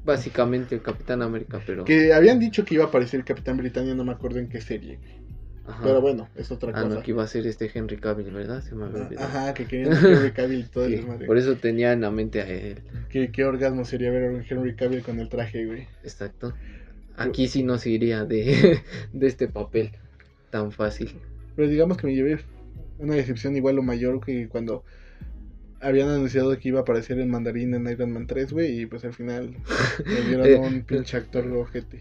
[0.03, 1.83] básicamente el Capitán América, pero.
[1.85, 4.61] que habían dicho que iba a aparecer el Capitán Britannia, no me acuerdo en qué
[4.61, 5.20] serie, güey.
[5.67, 5.79] Ajá.
[5.83, 6.95] Pero bueno, es otra Ah, cosa.
[6.95, 8.61] no, que iba a ser este Henry Cavill, ¿verdad?
[8.63, 9.27] Se me había olvidado.
[9.27, 11.25] Ajá, que querían Henry Cavill todo el Sí, desmadre.
[11.27, 12.79] por eso tenía en la mente a él.
[13.09, 15.87] ¿Qué, qué orgasmo sería ver a un Henry Cavill con el traje, güey.
[16.03, 16.53] Exacto.
[17.15, 18.79] Aquí sí no se iría de,
[19.13, 19.91] de este papel
[20.49, 21.11] tan fácil.
[21.55, 22.39] Pero digamos que me llevé
[22.97, 24.83] una decepción igual o mayor que cuando
[25.79, 29.03] habían anunciado que iba a aparecer el mandarín en Iron Man 3, güey, y pues
[29.03, 29.55] al final
[30.05, 31.99] le dieron Eh, un pinche actor ojete.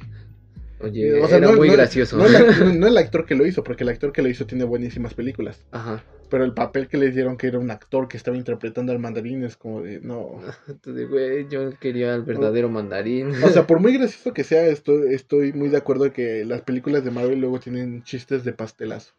[0.83, 2.16] Oye, O sea, era no- muy no- gracioso.
[2.16, 2.33] No el,
[2.81, 5.62] no el actor que lo hizo, porque el actor que lo hizo tiene buenísimas películas.
[5.72, 6.03] Ajá.
[6.31, 9.43] Pero el papel que les dieron que era un actor que estaba interpretando al mandarín
[9.45, 10.41] es como de, no.
[10.68, 13.33] Entonces, güey, yo quería al verdadero mandarín.
[13.43, 17.05] O sea, por muy gracioso que sea, estoy, estoy muy de acuerdo que las películas
[17.05, 19.12] de Marvel luego tienen chistes de pastelazo.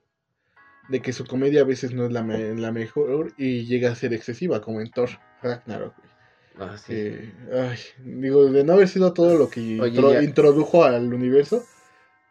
[0.89, 3.95] De que su comedia a veces no es la, me- la mejor y llega a
[3.95, 5.09] ser excesiva, como en Thor
[5.43, 5.93] Ragnarok.
[5.97, 6.11] güey.
[6.60, 6.93] Ah, sí.
[6.93, 10.22] Que, ay, digo, de no haber sido todo lo que Oye, intro- ya.
[10.24, 11.64] introdujo al universo,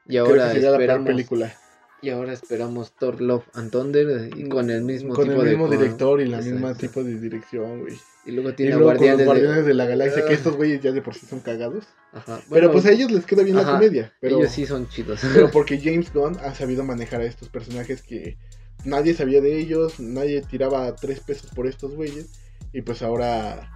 [0.07, 1.55] y creo ahora que sería la peor película.
[2.03, 5.68] Y ahora esperamos Thor Love and Thunder y con el mismo Con tipo el mismo
[5.68, 6.55] director y la Exacto.
[6.55, 7.95] misma tipo de dirección, güey.
[8.25, 9.68] Y luego tiene luego con los Guardianes, Guardianes de...
[9.68, 10.37] de la Galaxia, que Ah.
[10.37, 11.85] estos güeyes ya de por sí son cagados.
[12.12, 12.37] Ajá.
[12.37, 14.14] Pero Bueno, pues a ellos les queda bien la comedia.
[14.21, 15.21] Pero, ellos sí son chidos.
[15.35, 18.39] pero porque James Gunn ha sabido manejar a estos personajes que
[18.85, 22.31] nadie sabía de ellos, nadie tiraba tres pesos por estos güeyes.
[22.73, 23.71] Y pues ahora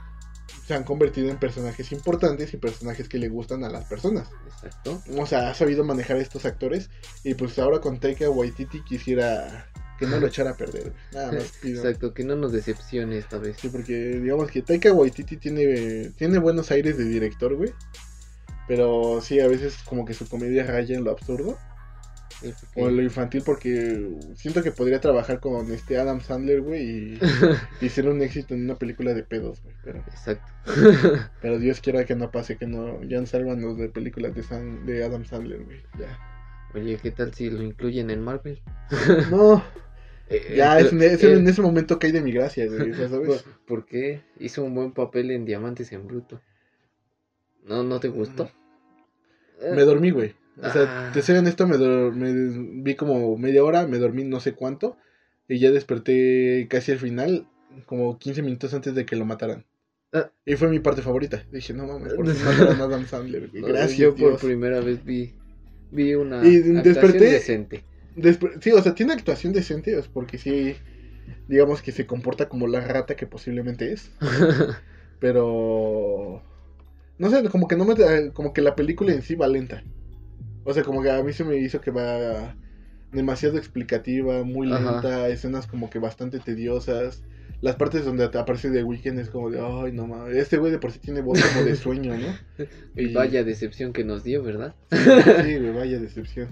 [0.67, 4.29] se han convertido en personajes importantes y personajes que le gustan a las personas.
[4.47, 5.03] Exacto.
[5.17, 6.89] O sea, ha sabido manejar a estos actores.
[7.23, 10.93] Y pues ahora con Taika Waititi quisiera que no lo echara a perder.
[11.13, 11.83] Nada más pido.
[11.83, 13.59] Exacto, que no nos decepcione esta vez.
[13.61, 17.73] Sí, porque digamos que Taika Waititi tiene, tiene buenos aires de director, güey.
[18.67, 21.59] Pero sí, a veces como que su comedia raya en lo absurdo
[22.53, 26.83] Sí, o porque- lo infantil porque siento que podría trabajar con este Adam Sandler, güey,
[27.15, 27.19] y,
[27.81, 29.75] y ser un éxito en una película de pedos, güey.
[29.85, 30.53] Pero, Exacto.
[31.43, 34.85] pero Dios quiera que no pase, que no, ya salvan los de películas de, San-
[34.87, 35.79] de Adam Sandler, güey.
[35.99, 36.19] Ya.
[36.75, 38.61] Oye, ¿qué tal si lo incluyen en Marvel?
[39.31, 39.63] No,
[40.31, 42.67] Eh, ya es, eh, en- es eh, en ese momento que hay de mi gracia,
[42.67, 43.45] güey, o sea, ¿por, ¿sabes?
[43.67, 44.23] por qué?
[44.41, 46.41] Hizo un buen papel en Diamantes en Bruto.
[47.67, 48.51] ¿No, no te gustó?
[49.63, 50.35] Me dormí, güey.
[50.63, 51.11] O sea, Ah.
[51.13, 54.97] te soy honesto, me, me vi como media hora, me dormí no sé cuánto,
[55.49, 57.47] y ya desperté casi al final,
[57.87, 59.65] como 15 minutos antes de que lo mataran.
[60.13, 60.31] Ah.
[60.47, 61.43] Y fue mi parte favorita.
[61.51, 64.41] Dije, no mames, por mataron a Adam Sandler, Gracias, Yo por Dios.
[64.43, 65.35] primera vez vi,
[65.91, 67.85] vi una Y actuación desperté- decente.
[68.61, 70.77] Sí, o sea, tiene actuación decente, es porque sí,
[71.49, 74.13] digamos que se comporta como la rata que posiblemente es,
[75.19, 76.43] pero...
[77.19, 77.95] No sé, como que no me...
[78.33, 79.83] Como que la película en sí va lenta.
[80.65, 82.55] O sea, como que a mí se me hizo que va
[83.13, 84.93] demasiado explicativa, muy Ajá.
[84.93, 87.23] lenta, escenas como que bastante tediosas.
[87.61, 90.79] Las partes donde aparece The Weeknd es como de, ay, no mames, este güey de
[90.79, 92.65] por sí tiene voz como de sueño, ¿no?
[92.97, 94.75] Y vaya decepción que nos dio, ¿verdad?
[94.91, 96.49] Sí, güey, vaya decepción.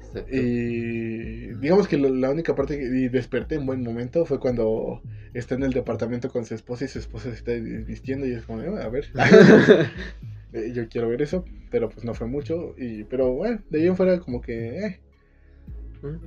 [0.00, 0.34] Exacto.
[0.34, 5.02] Y digamos que lo- la única parte que y desperté en buen momento fue cuando
[5.34, 8.44] está en el departamento con su esposa y su esposa se está vistiendo y es
[8.44, 9.06] como, "Ah, a ver,
[10.52, 12.74] eh, yo quiero ver eso, pero pues no fue mucho.
[12.78, 15.00] Y, pero bueno, de ahí en fuera como que, eh,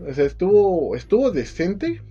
[0.07, 2.01] o sea, estuvo, estuvo decente,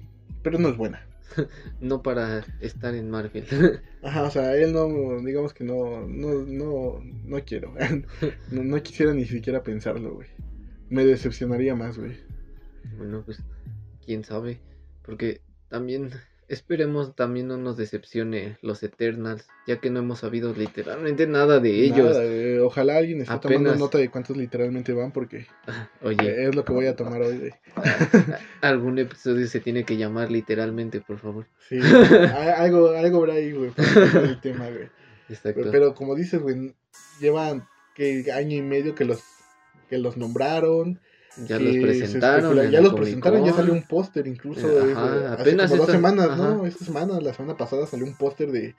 [0.43, 1.05] pero no es buena.
[1.81, 3.45] No para estar en Marvel.
[4.03, 7.75] Ajá, o sea, él no, digamos que no, no, no, no quiero.
[8.51, 10.29] no, no quisiera ni siquiera pensarlo, güey.
[10.89, 12.17] Me decepcionaría más, güey.
[12.97, 13.43] bueno, pues
[14.05, 14.61] quién sabe.
[15.03, 16.11] Porque también
[16.49, 21.85] esperemos también no nos decepcione los Eternals, ya que no hemos sabido literalmente nada de
[21.85, 22.17] ellos.
[22.17, 22.65] Nada.
[22.65, 25.47] Ojalá alguien esté tomando nota de cuántos literalmente van porque
[26.03, 27.53] Oye, es lo que voy a tomar hoy.
[28.63, 31.47] algún episodio se tiene que llamar literalmente, por favor.
[31.69, 31.79] Sí,
[32.57, 34.89] algo, algo habrá ahí, güey, el tema, güey.
[35.29, 35.61] Exacto.
[35.61, 36.75] Pero, pero como dices, güey,
[37.21, 39.23] llevan que año y medio que los
[39.89, 41.01] que los nombraron.
[41.47, 42.71] Ya los se presentaron.
[42.71, 44.67] Ya los presentaron, ya salió un póster incluso.
[44.67, 46.67] Ajá, eh, hace apenas como dos semanas, ¿no?
[46.67, 48.75] Esta semana, la semana pasada salió un póster de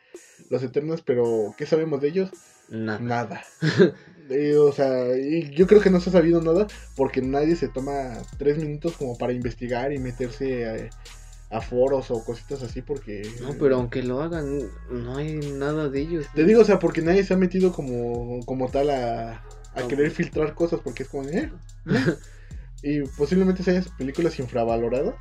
[0.49, 2.29] los Eternos, pero ¿qué sabemos de ellos?
[2.69, 2.99] Nada.
[2.99, 3.43] Nada.
[4.31, 5.07] Eh, o sea,
[5.55, 9.17] yo creo que no se ha sabido nada porque nadie se toma tres minutos como
[9.17, 10.67] para investigar y meterse
[11.49, 13.27] a, a foros o cositas así porque...
[13.41, 16.27] No, pero aunque lo hagan, no hay nada de ellos.
[16.35, 19.43] Te digo, o sea, porque nadie se ha metido como, como tal a,
[19.73, 19.87] a No.
[19.87, 21.27] querer filtrar cosas porque es como...
[21.27, 21.51] Eh,
[21.89, 22.15] eh.
[22.83, 25.15] Y posiblemente sean películas infravaloradas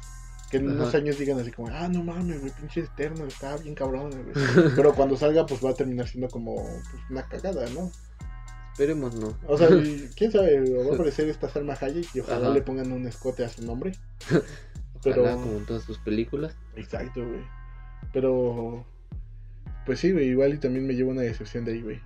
[0.50, 3.74] Que en unos años digan así como, ah, no mames, güey, pinche eterno, está bien
[3.74, 4.34] cabrón, güey.
[4.76, 7.90] Pero cuando salga, pues va a terminar siendo como pues, una cagada, ¿no?
[8.72, 9.36] Esperemos no.
[9.46, 9.68] O sea,
[10.16, 12.54] quién sabe, va a aparecer esta Salma Hayek y ojalá Ajá.
[12.54, 13.92] le pongan un escote a su nombre.
[15.02, 16.56] Pero, Ojalá como en todas sus películas.
[16.76, 17.42] exacto, güey.
[18.12, 18.84] Pero,
[19.84, 22.00] pues sí, güey, igual y también me llevo una decepción de ahí, güey.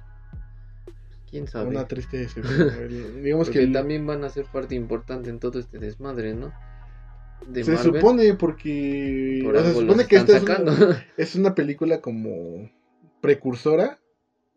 [1.33, 1.71] Quién sabe.
[1.71, 3.23] Una triste decepción.
[3.25, 6.53] Digamos Porque que el- también van a ser parte importante en todo este desmadre, ¿no?
[7.49, 9.41] De se Marvel, supone porque...
[9.43, 10.73] por o sea, se supone que esta es una, sacando
[11.17, 12.71] es una película como
[13.21, 13.99] precursora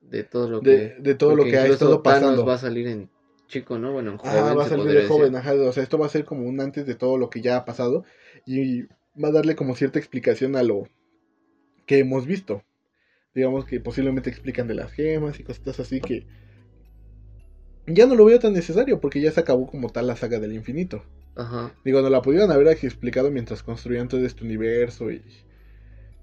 [0.02, 2.46] de todo lo que de todo lo que ha estado Thanos pasando.
[2.46, 3.10] va a salir en
[3.48, 3.94] chico, ¿no?
[3.94, 4.36] Bueno, en joven.
[4.38, 6.60] Ajá, va a salir de joven, ajá, o sea, esto va a ser como un
[6.60, 8.04] antes de todo lo que ya ha pasado
[8.46, 8.84] y
[9.22, 10.90] va a darle como cierta explicación a lo
[11.88, 12.64] que hemos visto.
[13.34, 16.28] Digamos que posiblemente explican de las gemas y cositas así que
[17.88, 20.54] ya no lo veo tan necesario porque ya se acabó como tal la saga del
[20.54, 21.04] infinito.
[21.36, 21.74] Ajá.
[21.84, 25.22] Digo, no la pudieron haber explicado mientras construían todo este universo y,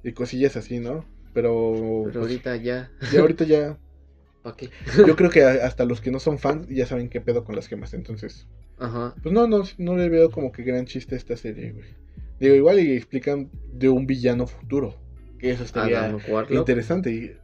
[0.03, 1.05] y cosillas así, ¿no?
[1.35, 3.79] Pero, Pero pues, ahorita ya, ya ahorita ya,
[4.43, 4.71] ¿para qué?
[5.07, 7.69] yo creo que hasta los que no son fans ya saben qué pedo con las
[7.69, 8.47] gemas, entonces...
[8.79, 9.15] Ajá.
[9.23, 12.03] Pues no, no, no le veo como que gran chiste a esta serie, güey.
[12.41, 14.97] Digo, igual y explican de un villano futuro.
[15.39, 16.59] Que eso estaría Adam Warlock.
[16.59, 17.11] interesante.
[17.13, 17.37] Y...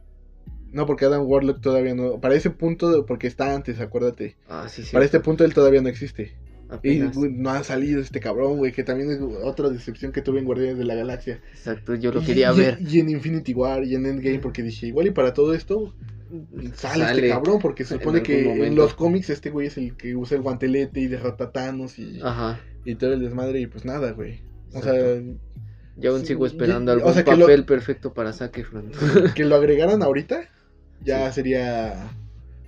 [0.71, 2.19] No, porque Adam Warlock todavía no.
[2.19, 4.35] Para ese punto, de- porque está antes, acuérdate.
[4.47, 4.91] Ah, sí, sí.
[4.93, 6.33] Para este punto él todavía no existe.
[6.83, 7.17] Y Apenas.
[7.17, 8.71] no ha salido este cabrón, güey.
[8.71, 11.39] Que también es otra decepción que tuve en Guardianes de la Galaxia.
[11.51, 12.77] Exacto, yo lo quería y, ver.
[12.87, 15.95] Y en Infinity War y en Endgame, porque dije, igual y para todo esto
[16.75, 17.57] sale, este cabrón.
[17.59, 20.43] Porque se en supone que en los cómics este güey es el que usa el
[20.43, 22.59] guantelete y derrota a Thanos y Ajá.
[22.85, 24.41] y todo el desmadre y pues nada, güey.
[24.73, 24.91] O Exacto.
[24.93, 25.21] sea,
[25.97, 28.91] Yo aún sigo esperando y- o algún sea, que lo- papel perfecto para Zac Efron.
[29.35, 30.41] que lo agregaran ahorita
[31.01, 31.35] ya Sí.
[31.35, 32.11] sería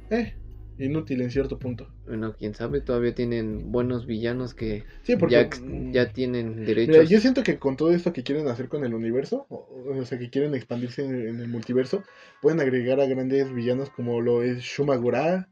[0.10, 0.34] eh,
[0.78, 1.88] inútil en cierto punto.
[2.08, 5.62] bueno, quién sabe, todavía tienen buenos villanos que Sí, porque ya, ex-
[5.92, 6.96] ya tienen derechos.
[6.98, 9.68] Mira, yo siento que con todo esto que quieren hacer con el universo, o,
[9.98, 12.04] o sea, que quieren expandirse en, en el multiverso,
[12.42, 15.48] pueden agregar a grandes villanos como lo es Shumagura,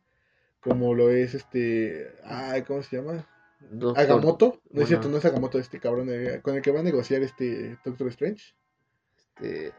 [0.62, 3.26] como lo es este, ay, ¿cómo se llama?
[3.72, 6.72] Doctor- Agamotto, no bueno, es cierto, no es Agamotto este cabrón eh, con el que
[6.72, 8.54] va a negociar este Doctor Strange.
[9.18, 9.72] este,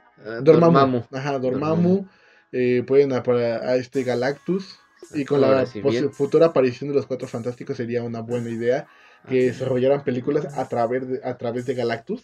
[0.43, 0.45] Dormammu.
[0.45, 1.03] Dormammu.
[1.13, 1.83] Ajá, Dormammu.
[1.89, 2.09] Dormammu.
[2.53, 4.79] Eh, pueden a, para- a este Galactus.
[5.15, 6.13] Y con Ahora la bien.
[6.13, 8.87] futura aparición de los Cuatro Fantásticos sería una buena idea
[9.29, 12.23] que desarrollaran películas a través de, a través de Galactus.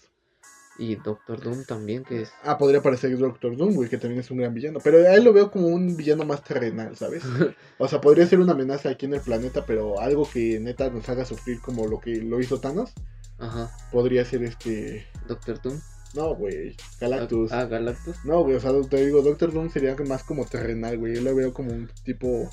[0.79, 2.33] Y Doctor Doom también, que es.
[2.43, 4.79] Ah, podría aparecer Doctor Doom, güey, que también es un gran villano.
[4.85, 7.23] Pero a él lo veo como un villano más terrenal, ¿sabes?
[7.79, 11.09] O sea, podría ser una amenaza aquí en el planeta, pero algo que neta nos
[11.09, 12.93] haga sufrir como lo que lo hizo Thanos.
[13.39, 13.71] Ajá.
[13.91, 15.07] Podría ser este...
[15.27, 15.81] Doctor Doom.
[16.17, 17.53] No, güey, Galactus.
[17.53, 18.25] Ah, Galactus.
[18.25, 21.15] No, güey, o sea, te digo, Doctor Doom sería más como terrenal, güey.
[21.15, 22.51] Yo lo veo como un tipo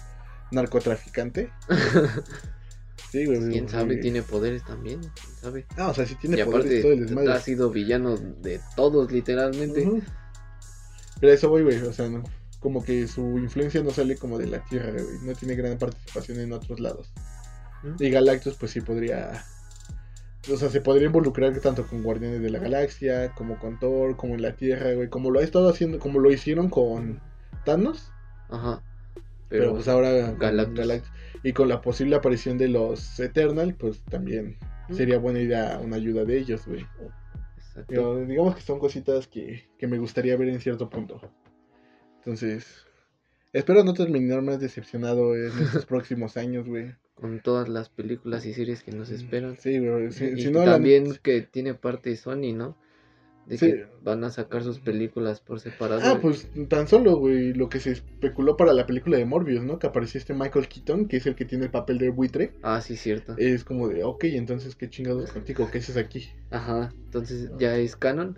[0.52, 1.50] narcotraficante.
[3.12, 3.48] Sí, güey.
[3.48, 5.00] Quién sabe, tiene poderes también.
[5.02, 5.66] ¿Quién sabe?
[5.78, 9.12] Ah, o sea, sí tiene y poderes aparte, todo el ha sido villano de todos,
[9.12, 9.88] literalmente.
[11.20, 11.78] Pero eso voy, güey.
[11.82, 12.24] O sea, no,
[12.60, 15.20] como que su influencia no sale como de la Tierra, güey.
[15.22, 17.12] No tiene gran participación en otros lados.
[17.84, 18.04] ¿Mm?
[18.04, 19.46] Y Galactus, pues sí podría.
[20.52, 24.36] O sea, se podría involucrar tanto con Guardianes de la Galaxia, como con Thor, como
[24.36, 25.10] en la Tierra, güey.
[25.10, 27.22] Como lo ha estado haciendo, como lo hicieron con
[27.64, 28.12] Thanos.
[28.50, 28.84] Ajá.
[29.50, 31.10] Pero, Pero, pues ahora Galactus.
[31.44, 34.58] Y con la posible aparición de los Eternal, pues también
[34.90, 34.94] ¿Mm?
[34.94, 36.86] sería buena idea una ayuda de ellos, güey.
[37.58, 37.94] exacto.
[37.94, 41.22] Digo, digamos que son cositas que, que me gustaría ver en cierto punto.
[42.18, 42.86] Entonces,
[43.54, 46.94] espero no terminar más decepcionado en estos próximos años, güey.
[47.24, 49.56] Con todas las películas y series que nos esperan.
[49.58, 50.12] Sí, güey.
[50.12, 52.76] Si, y si no, la- también que tiene parte Sony, ¿no?
[53.46, 53.68] De Sí.
[53.72, 56.02] que van a sacar sus películas por separado.
[56.04, 59.80] Ah, pues tan solo, güey, lo que se especuló para la película de Morbius, ¿no?
[59.80, 62.52] Que apareció este Michael Keaton, que es el que tiene el papel de buitre.
[62.62, 63.36] Ah, sí, cierto.
[63.38, 65.70] Es como de, ok, entonces, ¿qué chingados contigo?
[65.72, 66.28] ¿Qué haces aquí?
[66.52, 68.36] Ajá, entonces ya es canon.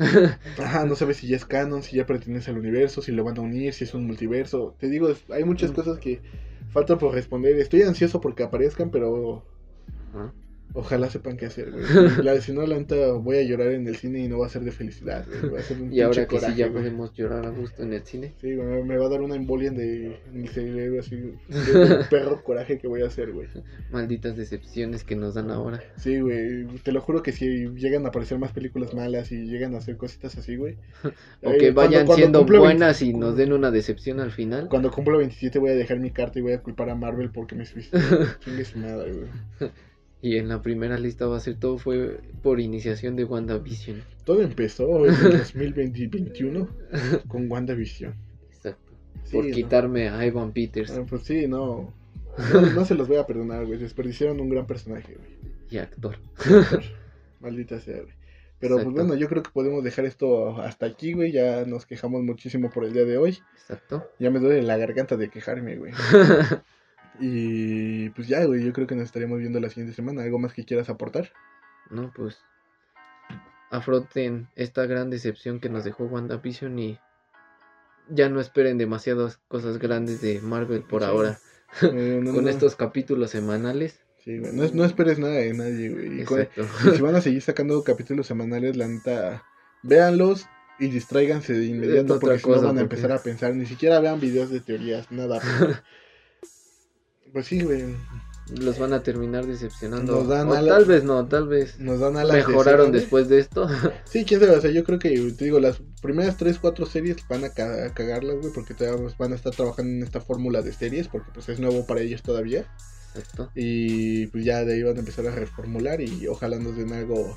[0.59, 3.39] Ajá, no sabes si ya es canon, si ya pertenece al universo, si lo van
[3.39, 4.75] a unir, si es un multiverso.
[4.79, 5.73] Te digo, hay muchas Mm.
[5.73, 6.21] cosas que
[6.75, 7.57] faltan por responder.
[7.57, 9.43] Estoy ansioso porque aparezcan, pero.
[10.73, 11.83] Ojalá sepan qué hacer, güey.
[12.23, 14.49] La- si no, la neta voy a llorar en el cine y no va a
[14.49, 15.53] ser de felicidad, güey.
[15.53, 16.81] Va a ser un Y ahora que sí coraje, ya güey.
[16.83, 18.33] podemos llorar a gusto en el cine.
[18.41, 22.43] Sí, güey, me va a dar una embolia de, en el cerebro, así, de perro
[22.43, 23.47] coraje que voy a hacer, güey.
[23.91, 25.81] Malditas decepciones que nos dan ahora.
[25.97, 29.75] Sí, güey, te lo juro que si llegan a aparecer más películas malas y llegan
[29.75, 30.75] a hacer cositas así, güey.
[31.43, 34.19] O eh, que cuando- vayan cuando siendo cumpla buenas 20 y nos den una decepción
[34.19, 34.67] al final.
[34.69, 37.55] Cuando cumplo 27 voy a dejar mi carta y voy a culpar a Marvel porque
[37.55, 38.01] me suicidé.
[38.43, 39.71] Chingue su madre, güey.
[40.25, 44.01] Y en la primera lista va a ser todo fue por iniciación de WandaVision.
[44.23, 46.67] Todo empezó en el 2021
[47.27, 48.15] con WandaVision.
[48.49, 48.93] Exacto.
[49.23, 49.53] Sí, por ¿no?
[49.53, 51.93] quitarme a Evan Peters Ah, pues sí, no.
[52.51, 53.77] No, no se los voy a perdonar, güey.
[53.77, 55.29] Desperdiciaron un gran personaje, güey.
[55.69, 56.17] y actor.
[57.39, 58.15] Maldita sea, güey.
[58.57, 61.33] Pero pues bueno, yo creo que podemos dejar esto hasta aquí, güey.
[61.33, 63.37] Ya nos quejamos muchísimo por el día de hoy.
[63.53, 64.09] Exacto.
[64.17, 65.93] Ya me duele la garganta de quejarme, güey.
[67.19, 70.23] Y pues ya, güey, yo creo que nos estaremos viendo la siguiente semana.
[70.23, 71.31] ¿Algo más que quieras aportar?
[71.91, 72.37] no, pues
[73.71, 76.99] afronten esta gran decepción que nos dejó WandaVision y
[78.09, 81.07] ya no esperen demasiadas cosas grandes de Marvel por Sí.
[81.07, 81.39] ahora.
[81.81, 82.49] Eh, no, Con no.
[82.49, 83.99] estos capítulos semanales.
[84.23, 84.53] Sí, güey.
[84.53, 86.21] No, no esperes nada de nadie, güey.
[86.21, 86.65] Exacto.
[86.91, 89.43] y si van a seguir sacando capítulos semanales, la neta,
[89.83, 90.47] véanlos
[90.79, 93.53] y distráiganse de inmediato porque si no van a porque- empezar a pensar.
[93.55, 95.39] Ni siquiera vean videos de teorías, nada.
[97.35, 97.83] pues sí, güey.
[98.61, 100.13] Los van a terminar decepcionando.
[100.19, 102.99] Nos dan o alas- tal vez no, tal vez Nos dan alas de mejoraron güey.
[103.01, 103.67] después de esto.
[104.05, 107.17] Sí, quién sabe, o sea, yo creo que, te digo, las primeras 3, 4 series
[107.27, 110.61] van a ca- cagarlas, güey, porque todavía pues, van a estar trabajando en esta fórmula
[110.61, 112.65] de series, porque pues es nuevo para ellos todavía.
[113.15, 113.49] Exacto.
[113.55, 117.35] Y pues ya de ahí van a empezar a reformular y ojalá nos den algo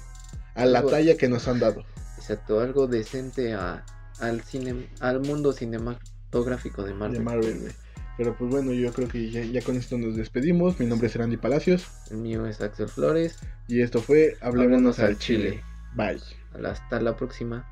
[0.54, 1.84] a la Algo- talla que nos han dado.
[2.18, 3.84] Exacto, algo decente a,
[4.20, 7.22] al cine, al mundo cinematográfico de de Marvel.
[7.22, 7.72] Marvel, güey.
[8.18, 10.78] Pero pues bueno, yo creo que ya, ya con esto nos despedimos.
[10.80, 13.38] Mi nombre es Randy Palacios El mío es Axel Flores.
[13.68, 15.50] y esto fue Hablémonos al Chile.
[15.50, 15.64] Chile.
[15.94, 16.66] Bye.
[16.66, 17.64] Hasta la próxima.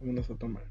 [0.00, 0.62] Vámonos a tomar.